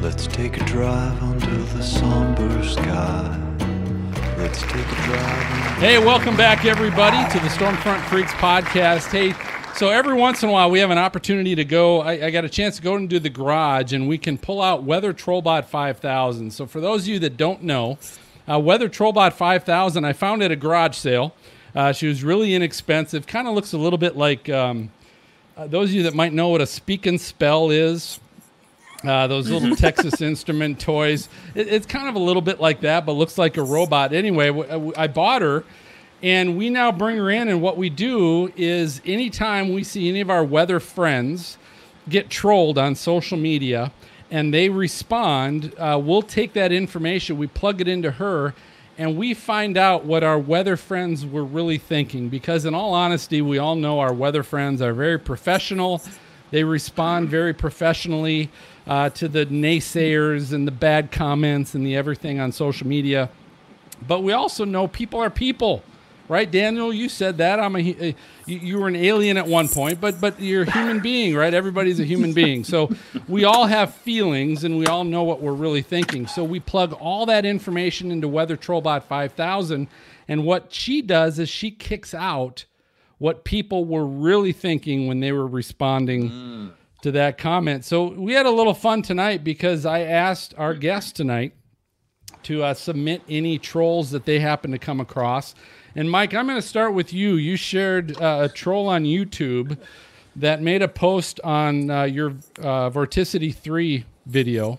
[0.00, 3.36] Let's take a drive under the somber sky.
[4.36, 5.78] Let's take a drive.
[5.78, 9.10] Hey, welcome back, everybody, to the Stormfront Freaks podcast.
[9.10, 9.34] Hey,
[9.74, 12.00] so every once in a while we have an opportunity to go.
[12.00, 14.84] I, I got a chance to go into the garage and we can pull out
[14.84, 16.52] Weather Trollbot 5000.
[16.52, 17.98] So, for those of you that don't know,
[18.48, 21.34] uh, Weather Trollbot 5000, I found at a garage sale.
[21.74, 23.26] Uh, she was really inexpensive.
[23.26, 24.92] Kind of looks a little bit like um,
[25.56, 28.20] uh, those of you that might know what a speak and spell is.
[29.04, 31.28] Uh, those little Texas Instrument toys.
[31.54, 34.12] It, it's kind of a little bit like that, but looks like a robot.
[34.12, 35.62] Anyway, w- I bought her,
[36.20, 37.46] and we now bring her in.
[37.46, 41.58] And what we do is, anytime we see any of our weather friends
[42.08, 43.92] get trolled on social media
[44.32, 48.52] and they respond, uh, we'll take that information, we plug it into her,
[48.98, 52.28] and we find out what our weather friends were really thinking.
[52.28, 56.02] Because, in all honesty, we all know our weather friends are very professional.
[56.50, 58.50] They respond very professionally
[58.86, 63.28] uh, to the naysayers and the bad comments and the everything on social media.
[64.06, 65.82] But we also know people are people.
[66.28, 66.92] right, Daniel?
[66.92, 68.14] You said that I'm a you,
[68.46, 71.52] you were an alien at one point, but but you're a human being, right?
[71.52, 72.90] Everybody's a human being, so
[73.26, 76.26] we all have feelings and we all know what we're really thinking.
[76.26, 79.88] So we plug all that information into Weather Trollbot 5000,
[80.28, 82.64] and what she does is she kicks out
[83.18, 87.84] what people were really thinking when they were responding to that comment.
[87.84, 91.54] So we had a little fun tonight because I asked our guest tonight
[92.44, 95.54] to uh, submit any trolls that they happen to come across.
[95.94, 97.34] And Mike, I'm going to start with you.
[97.34, 99.78] You shared uh, a troll on YouTube
[100.36, 104.78] that made a post on uh, your uh, Vorticity 3 video.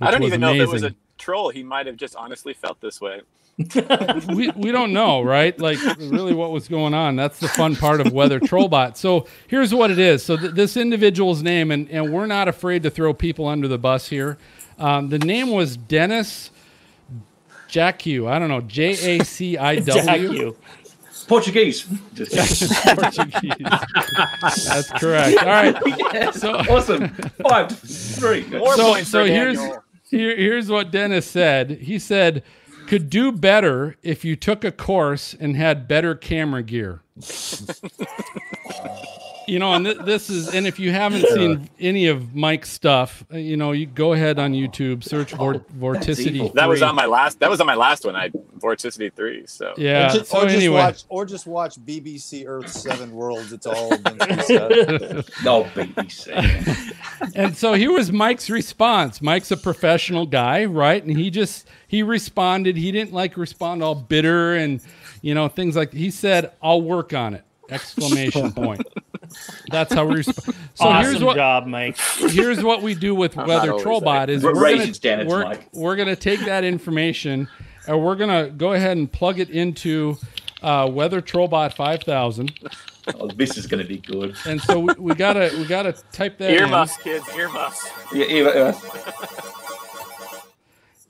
[0.00, 1.50] I don't was even know if it was a troll.
[1.50, 3.20] He might have just honestly felt this way.
[4.34, 5.58] we, we don't know, right?
[5.58, 7.14] Like really what was going on.
[7.14, 8.96] That's the fun part of Weather Trollbot.
[8.96, 10.24] So here's what it is.
[10.24, 13.78] So th- this individual's name, and, and we're not afraid to throw people under the
[13.78, 14.38] bus here.
[14.78, 16.50] Um, the name was Dennis
[17.68, 18.08] Jacques.
[18.08, 20.56] I don't know, J A C I W.
[21.28, 21.86] Portuguese.
[22.16, 23.58] Portuguese.
[24.42, 25.38] That's correct.
[25.42, 26.34] All right.
[26.34, 27.08] So awesome.
[27.48, 28.50] Five, to three.
[28.50, 29.58] so so here's
[30.10, 31.70] here, here's what Dennis said.
[31.70, 32.42] He said,
[32.86, 37.00] "Could do better if you took a course and had better camera gear."
[39.46, 43.24] you know, and th- this is, and if you haven't seen any of Mike's stuff,
[43.32, 46.52] uh, you know, you go ahead on YouTube, search Vor- Vorticity.
[46.54, 47.40] That was on my last.
[47.40, 48.16] That was on my last one.
[48.16, 49.46] I Vorticity three.
[49.46, 50.06] So Yeah.
[50.06, 53.52] Or just, so or just anyway, watch, or just watch BBC Earth Seven Worlds.
[53.52, 54.18] It's all been.
[55.44, 56.94] No BBC.
[57.34, 59.20] and so here was Mike's response.
[59.20, 61.02] Mike's a professional guy, right?
[61.02, 62.76] And he just he responded.
[62.76, 64.80] He didn't like respond all bitter and
[65.22, 68.86] you know things like he said, "I'll work on it!" Exclamation point.
[69.70, 70.56] That's how we respond.
[70.76, 71.96] So awesome here's what job, Mike.
[72.18, 74.30] here's what we do with I'm Weather not always Trollbot that.
[74.30, 75.68] is Ra- we're raise gonna, your we're, Mike.
[75.72, 77.48] we're gonna take that information
[77.86, 80.16] and we're gonna go ahead and plug it into
[80.64, 82.52] uh, Weather Trollbot 5000.
[83.20, 84.34] Oh, this is going to be good.
[84.46, 86.58] And so we, we gotta we gotta type that in.
[86.58, 87.86] earmuffs, kids, earmuffs.
[88.12, 88.72] Yeah, yeah,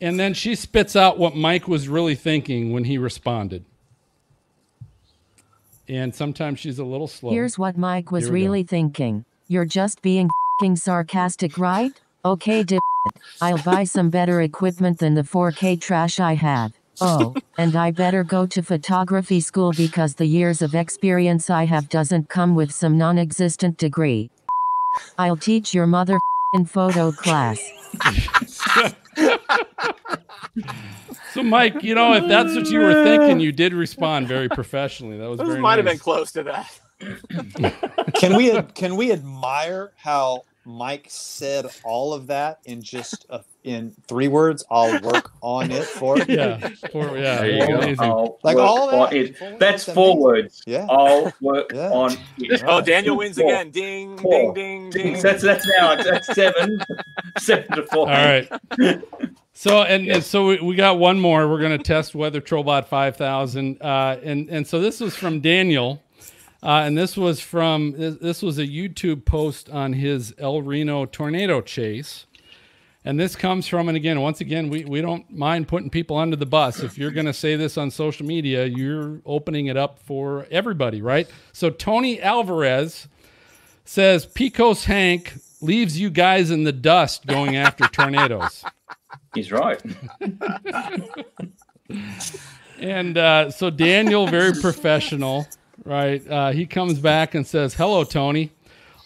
[0.01, 3.65] And then she spits out what Mike was really thinking when he responded.
[5.89, 7.31] And sometimes she's a little slow.
[7.31, 8.45] Here's what Mike was Here we go.
[8.45, 9.25] really thinking.
[9.49, 10.31] You're just being
[10.61, 11.93] fing sarcastic, right?
[12.25, 12.81] Okay, dip.
[13.43, 16.73] I'll buy some better equipment than the 4K trash I have.
[17.01, 21.89] Oh, and I better go to photography school because the years of experience I have
[21.89, 24.31] doesn't come with some non existent degree.
[25.19, 26.19] I'll teach your mother
[26.55, 27.61] in photo class.
[31.35, 35.19] so, Mike, you know, if that's what you were thinking, you did respond very professionally.
[35.19, 36.81] That was This very might have been close to that.
[38.15, 43.93] Can we can we admire how Mike said all of that in just a, in
[44.07, 44.65] three words?
[44.71, 46.25] I'll work on it for you.
[46.29, 46.59] Yeah,
[46.93, 47.79] for, yeah, There you go.
[47.79, 48.01] amazing.
[48.01, 49.13] I'll Like all that.
[49.15, 49.59] It.
[49.59, 50.23] That's words, four amazing.
[50.23, 50.63] words.
[50.67, 50.87] Yeah.
[50.89, 51.91] I'll work Yeah.
[51.91, 52.63] on it.
[52.67, 53.47] Oh, Daniel wins Four.
[53.51, 53.71] again.
[53.71, 54.55] Ding, Four.
[54.55, 55.23] ding, ding, ding.
[55.23, 56.79] That's that's now that's seven,
[57.39, 58.09] seven to four.
[58.09, 58.49] All right.
[59.57, 61.49] So and, and so we, we got one more.
[61.49, 66.03] We're going to test Weather Trollbot 5000, uh, and and so this was from Daniel,
[66.63, 71.07] uh, and this was from this, this was a YouTube post on his El Reno
[71.07, 72.27] tornado chase,
[73.05, 76.37] and this comes from and again once again we we don't mind putting people under
[76.37, 76.81] the bus.
[76.81, 81.03] If you're going to say this on social media, you're opening it up for everybody,
[81.03, 81.29] right?
[81.53, 83.09] So Tony Alvarez
[83.85, 88.65] says Pecos Hank leaves you guys in the dust going after tornadoes.
[89.35, 89.83] He's right.
[92.79, 95.47] And uh, so Daniel, very professional,
[95.85, 96.27] right?
[96.29, 98.51] Uh, he comes back and says, "Hello, Tony.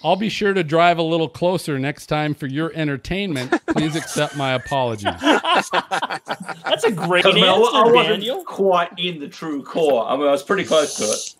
[0.04, 3.52] I'll be sure to drive a little closer next time for your entertainment.
[3.68, 8.44] Please accept my apologies." That's a great Because I, mean, I, I wasn't Daniel.
[8.44, 10.08] quite in the true core.
[10.08, 11.34] I mean, I was pretty close to it.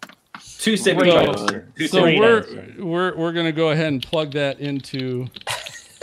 [0.59, 1.62] Two So, centimeters.
[1.76, 2.76] Two so centimeters.
[2.78, 5.26] we're we're we're gonna go ahead and plug that into,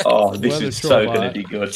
[0.05, 1.75] Oh, this is so going to be good.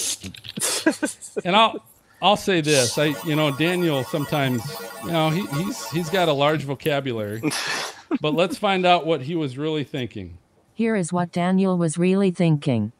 [1.45, 1.83] and I'll
[2.21, 2.97] I'll say this.
[2.97, 4.61] I you know Daniel sometimes
[5.03, 7.41] you know he, he's he's got a large vocabulary,
[8.21, 10.37] but let's find out what he was really thinking.
[10.79, 12.93] Here is what Daniel was really thinking.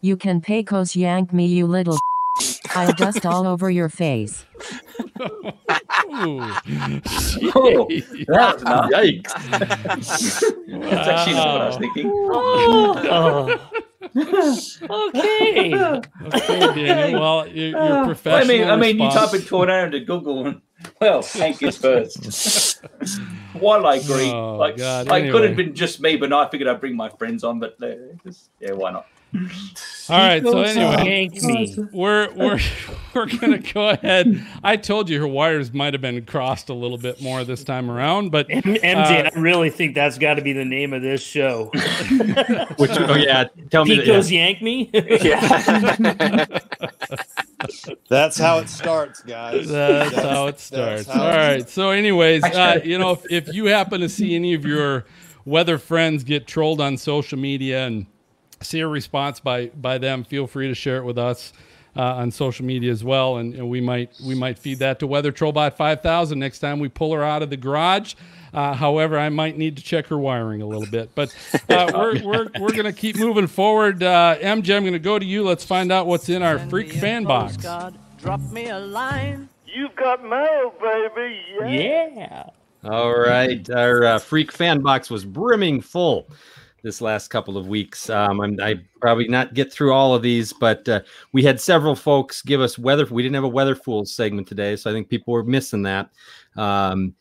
[0.00, 1.96] You can Pecos yank me, you little.
[2.74, 4.44] I'll dust all over your face.
[5.20, 6.42] Ooh.
[7.54, 7.88] Oh,
[8.26, 8.90] that's enough.
[8.90, 9.22] Yikes.
[10.66, 12.10] That's actually not what I was thinking.
[14.16, 15.06] Oh.
[15.14, 15.74] okay.
[15.74, 17.20] Okay, Daniel.
[17.20, 18.58] Well, you're, you're I professional.
[18.58, 19.30] mean, I mean, you response.
[19.30, 20.60] type in tornado into Google and
[21.00, 22.82] well, Hank is first.
[23.54, 26.48] While I agree, Oh, like God, I could have been just me, but no, I
[26.50, 27.58] figured I'd bring my friends on.
[27.58, 27.94] But uh,
[28.24, 29.06] just- yeah, why not?
[29.32, 30.42] All right.
[30.42, 31.76] So anyway, me.
[31.92, 32.58] we're we're
[33.14, 34.44] we're gonna go ahead.
[34.64, 37.90] I told you her wires might have been crossed a little bit more this time
[37.90, 38.94] around, but MJ,
[39.26, 41.66] uh, I really think that's got to be the name of this show.
[42.76, 44.00] Which, oh yeah, tell me.
[44.00, 44.90] Pecos that- yank me.
[44.92, 46.46] yeah.
[48.08, 49.68] That's how it starts, guys.
[49.68, 51.06] That's how it starts.
[51.06, 51.68] how All it right.
[51.68, 55.04] So, anyways, uh, you know, if, if you happen to see any of your
[55.44, 58.06] weather friends get trolled on social media and
[58.62, 61.52] see a response by by them, feel free to share it with us
[61.96, 65.06] uh, on social media as well, and, and we might we might feed that to
[65.06, 68.14] Weather Trollbot five thousand next time we pull her out of the garage.
[68.52, 71.34] Uh, however, I might need to check her wiring a little bit, but
[71.68, 74.02] uh, we're, we're, we're going to keep moving forward.
[74.02, 75.44] Uh, MJ, I'm going to go to you.
[75.44, 77.56] Let's find out what's in our freak fan box.
[77.56, 79.48] Drop me a line.
[79.66, 81.40] You've got mail, baby.
[81.60, 82.50] Yeah.
[82.82, 86.26] All right, our uh, freak fan box was brimming full
[86.82, 88.10] this last couple of weeks.
[88.10, 91.00] Um, I'm I probably not get through all of these, but uh,
[91.32, 93.06] we had several folks give us weather.
[93.06, 96.10] We didn't have a weather fools segment today, so I think people were missing that.
[96.56, 97.14] Um,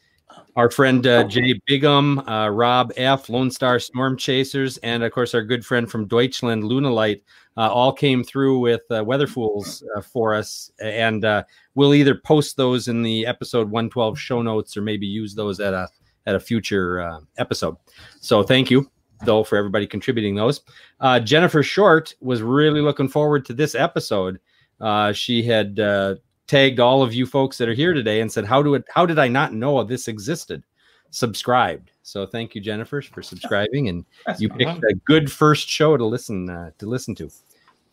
[0.56, 5.34] our friend uh, Jay Bigum, uh, Rob F, Lone Star Storm Chasers, and of course
[5.34, 7.22] our good friend from Deutschland, Lunalight,
[7.58, 11.44] uh, all came through with uh, Weather Fools uh, for us, and uh,
[11.76, 15.74] we'll either post those in the episode 112 show notes or maybe use those at
[15.74, 15.88] a
[16.26, 17.76] at a future uh, episode.
[18.20, 18.90] So thank you
[19.26, 20.62] though for everybody contributing those.
[21.00, 24.40] Uh, Jennifer Short was really looking forward to this episode.
[24.80, 26.16] Uh, she had uh,
[26.48, 28.86] tagged all of you folks that are here today and said, "How do it?
[28.94, 30.64] How did I not know this existed?"
[31.12, 31.92] Subscribed.
[32.04, 36.06] So thank you, Jennifer, for subscribing, and That's you picked a good first show to
[36.06, 37.30] listen uh, to listen to,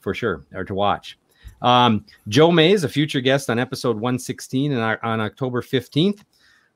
[0.00, 1.18] for sure, or to watch.
[1.62, 6.20] Um, Joe Mays, a future guest on episode 116 and on, on October 15th,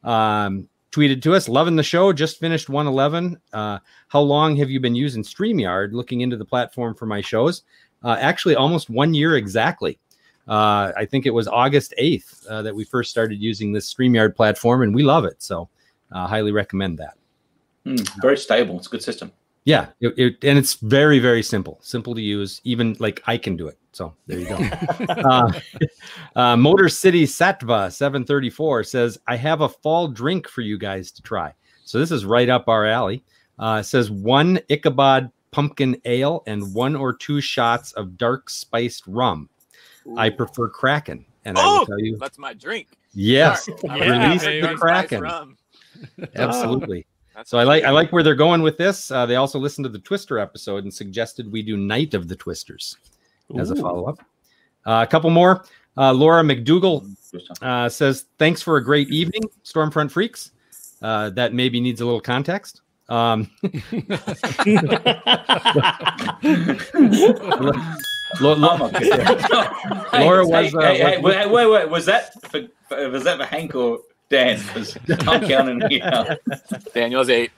[0.04, 3.40] um, tweeted to us, loving the show, just finished 111.
[3.52, 5.92] Uh, how long have you been using StreamYard?
[5.92, 7.62] Looking into the platform for my shows.
[8.02, 9.98] Uh, actually, almost one year exactly.
[10.48, 14.34] Uh, I think it was August 8th uh, that we first started using this StreamYard
[14.34, 15.42] platform, and we love it.
[15.42, 15.68] So,
[16.10, 17.14] uh, highly recommend that.
[17.86, 18.76] Mm, very stable.
[18.78, 19.30] It's a good system.
[19.64, 22.60] Yeah, it, it- and it's very very simple, simple to use.
[22.64, 23.78] Even like I can do it.
[23.92, 24.58] So there you go.
[25.24, 25.52] uh,
[26.36, 30.78] uh, Motor City Satva seven thirty four says, "I have a fall drink for you
[30.78, 31.52] guys to try."
[31.84, 33.24] So this is right up our alley.
[33.58, 39.06] Uh, it says one Ichabod pumpkin ale and one or two shots of dark spiced
[39.06, 39.48] rum.
[40.16, 42.88] I prefer Kraken, and I will Oh, tell you, that's my drink.
[43.12, 44.66] yes, I Yeah, release baby.
[44.66, 45.32] the Kraken.
[46.36, 47.06] Absolutely.
[47.44, 49.10] So I like I like where they're going with this.
[49.10, 52.36] Uh, they also listened to the Twister episode and suggested we do Night of the
[52.36, 52.96] Twisters
[53.58, 54.18] as a follow up.
[54.86, 55.64] Uh, a couple more.
[55.96, 57.06] Uh, Laura McDougall
[57.62, 60.52] uh, says, "Thanks for a great evening, Stormfront freaks."
[61.02, 62.82] Uh, that maybe needs a little context.
[63.08, 63.50] Um,
[68.40, 68.90] Lo- Lo-
[70.12, 70.22] I'm.
[70.22, 71.90] Laura Hey, was, uh, hey, hey, was- wait, wait, wait.
[71.90, 73.98] Was that for, for- was that for Hank or
[74.28, 74.60] Dan?
[74.72, 74.96] 'Cause
[75.26, 76.38] I'm counting here.
[76.94, 77.50] Daniel's eight.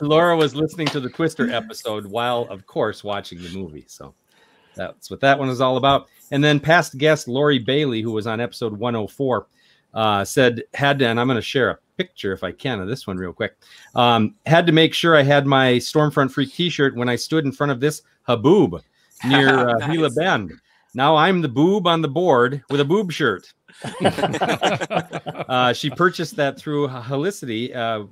[0.00, 3.84] Laura was listening to the Twister episode while, of course, watching the movie.
[3.88, 4.14] So
[4.74, 6.08] that's what that one is all about.
[6.30, 9.46] And then past guest Lori Bailey, who was on episode 104,
[9.94, 12.88] uh, said had to, and I'm going to share a picture if I can of
[12.88, 13.56] this one real quick.
[13.94, 17.52] Um, had to make sure I had my Stormfront Freak T-shirt when I stood in
[17.52, 18.82] front of this haboob
[19.26, 20.52] near uh, Gila Bend.
[20.94, 23.52] Now I'm the boob on the board with a boob shirt.
[25.48, 28.04] uh, she purchased that through Helicity, uh,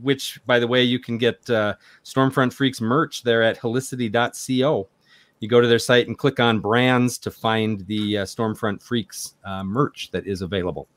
[0.00, 4.88] which, by the way, you can get uh, Stormfront Freaks merch there at helicity.co.
[5.44, 9.34] You go to their site and click on brands to find the uh, Stormfront Freaks
[9.44, 10.88] uh, merch that is available.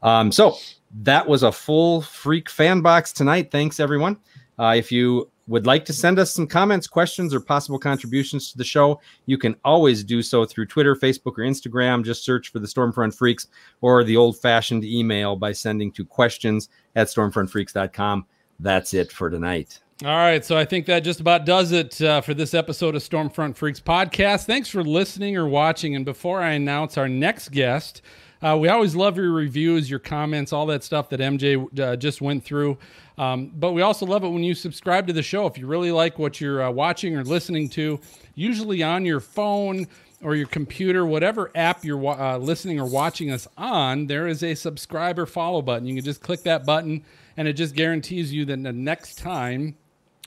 [0.00, 0.54] Um, so
[1.02, 3.50] that was a full Freak fan box tonight.
[3.50, 4.16] Thanks, everyone.
[4.60, 8.58] Uh, if you would like to send us some comments, questions, or possible contributions to
[8.58, 12.04] the show, you can always do so through Twitter, Facebook, or Instagram.
[12.04, 13.48] Just search for the Stormfront Freaks
[13.80, 18.24] or the old fashioned email by sending to questions at stormfrontfreaks.com.
[18.60, 19.80] That's it for tonight.
[20.04, 23.02] All right, so I think that just about does it uh, for this episode of
[23.02, 24.44] Stormfront Freaks podcast.
[24.44, 25.96] Thanks for listening or watching.
[25.96, 28.02] And before I announce our next guest,
[28.42, 32.20] uh, we always love your reviews, your comments, all that stuff that MJ uh, just
[32.20, 32.76] went through.
[33.16, 35.46] Um, but we also love it when you subscribe to the show.
[35.46, 37.98] If you really like what you're uh, watching or listening to,
[38.34, 39.86] usually on your phone
[40.22, 44.54] or your computer, whatever app you're uh, listening or watching us on, there is a
[44.54, 45.86] subscribe or follow button.
[45.86, 47.02] You can just click that button,
[47.38, 49.74] and it just guarantees you that the next time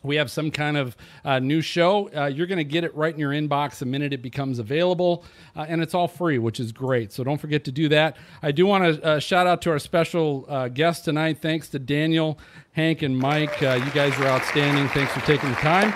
[0.04, 0.96] we have some kind of
[1.26, 4.14] uh, new show, uh, you're going to get it right in your inbox the minute
[4.14, 5.26] it becomes available.
[5.56, 7.12] Uh, and it's all free, which is great.
[7.12, 8.18] So don't forget to do that.
[8.42, 11.40] I do want to uh, shout out to our special uh, guest tonight.
[11.42, 12.40] Thanks to Daniel,
[12.72, 13.62] Hank, and Mike.
[13.62, 14.88] Uh, you guys are outstanding.
[14.90, 15.94] Thanks for taking the time.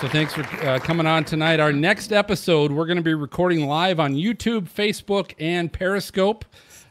[0.00, 0.44] So thanks for
[0.80, 1.58] coming on tonight.
[1.58, 6.44] Our next episode, we're going to be recording live on YouTube, Facebook, and Periscope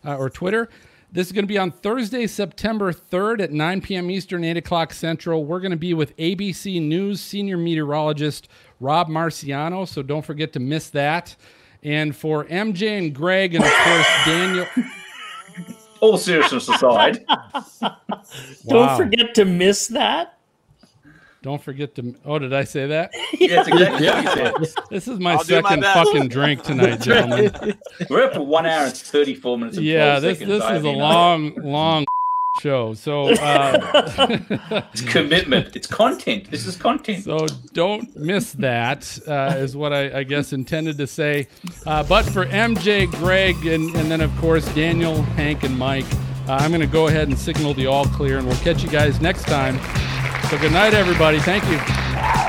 [0.06, 0.70] uh, or Twitter.
[1.14, 4.10] This is going to be on Thursday, September 3rd at 9 p.m.
[4.10, 5.46] Eastern, 8 o'clock Central.
[5.46, 8.48] We're going to be with ABC News senior meteorologist
[8.80, 11.36] Rob Marciano, so don't forget to miss that.
[11.84, 14.66] And for MJ and Greg, and of course, Daniel.
[16.00, 17.24] All seriousness aside,
[17.82, 17.94] Don't
[18.66, 18.98] Wow.
[18.98, 20.40] forget to miss that.
[21.44, 22.16] Don't forget to.
[22.24, 23.12] Oh, did I say that?
[23.34, 24.84] Yeah, that's exactly what you said.
[24.90, 27.78] This is my I'll do my second fucking drink tonight, gentlemen.
[28.10, 29.78] we're up for one hour and 34 minutes.
[29.78, 32.06] And yeah, this seconds, this I is a mean, long, long
[32.62, 32.94] show.
[32.94, 35.76] So uh, It's commitment.
[35.76, 36.50] It's content.
[36.50, 37.26] This is content.
[37.26, 39.20] So don't miss that.
[39.28, 41.48] Uh, is what I, I guess intended to say.
[41.86, 46.06] Uh, but for MJ, Greg, and, and then of course Daniel, Hank, and Mike,
[46.48, 48.90] uh, I'm going to go ahead and signal the all clear, and we'll catch you
[48.90, 49.78] guys next time.
[50.50, 51.40] So good night, everybody.
[51.40, 51.78] Thank you.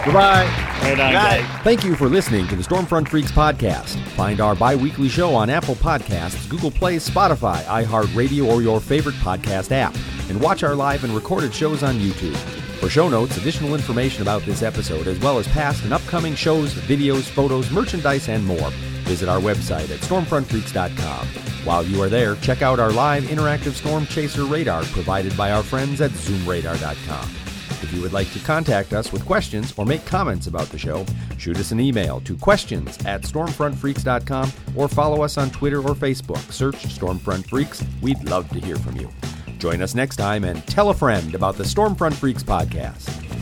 [0.05, 0.45] Goodbye.
[0.83, 1.63] Right on, guys.
[1.63, 3.97] Thank you for listening to the Stormfront Freaks podcast.
[4.11, 9.15] Find our bi weekly show on Apple Podcasts, Google Play, Spotify, iHeartRadio, or your favorite
[9.17, 9.95] podcast app.
[10.29, 12.37] And watch our live and recorded shows on YouTube.
[12.81, 16.75] For show notes, additional information about this episode, as well as past and upcoming shows,
[16.75, 18.71] videos, photos, merchandise, and more,
[19.05, 21.27] visit our website at stormfrontfreaks.com.
[21.65, 25.63] While you are there, check out our live interactive storm chaser radar provided by our
[25.63, 27.44] friends at zoomradar.com.
[27.83, 31.05] If you would like to contact us with questions or make comments about the show,
[31.39, 36.39] shoot us an email to questions at stormfrontfreaks.com or follow us on Twitter or Facebook.
[36.53, 37.85] Search Stormfront Freaks.
[38.01, 39.11] We'd love to hear from you.
[39.59, 43.34] Join us next time and tell a friend about the Stormfront Freaks podcast.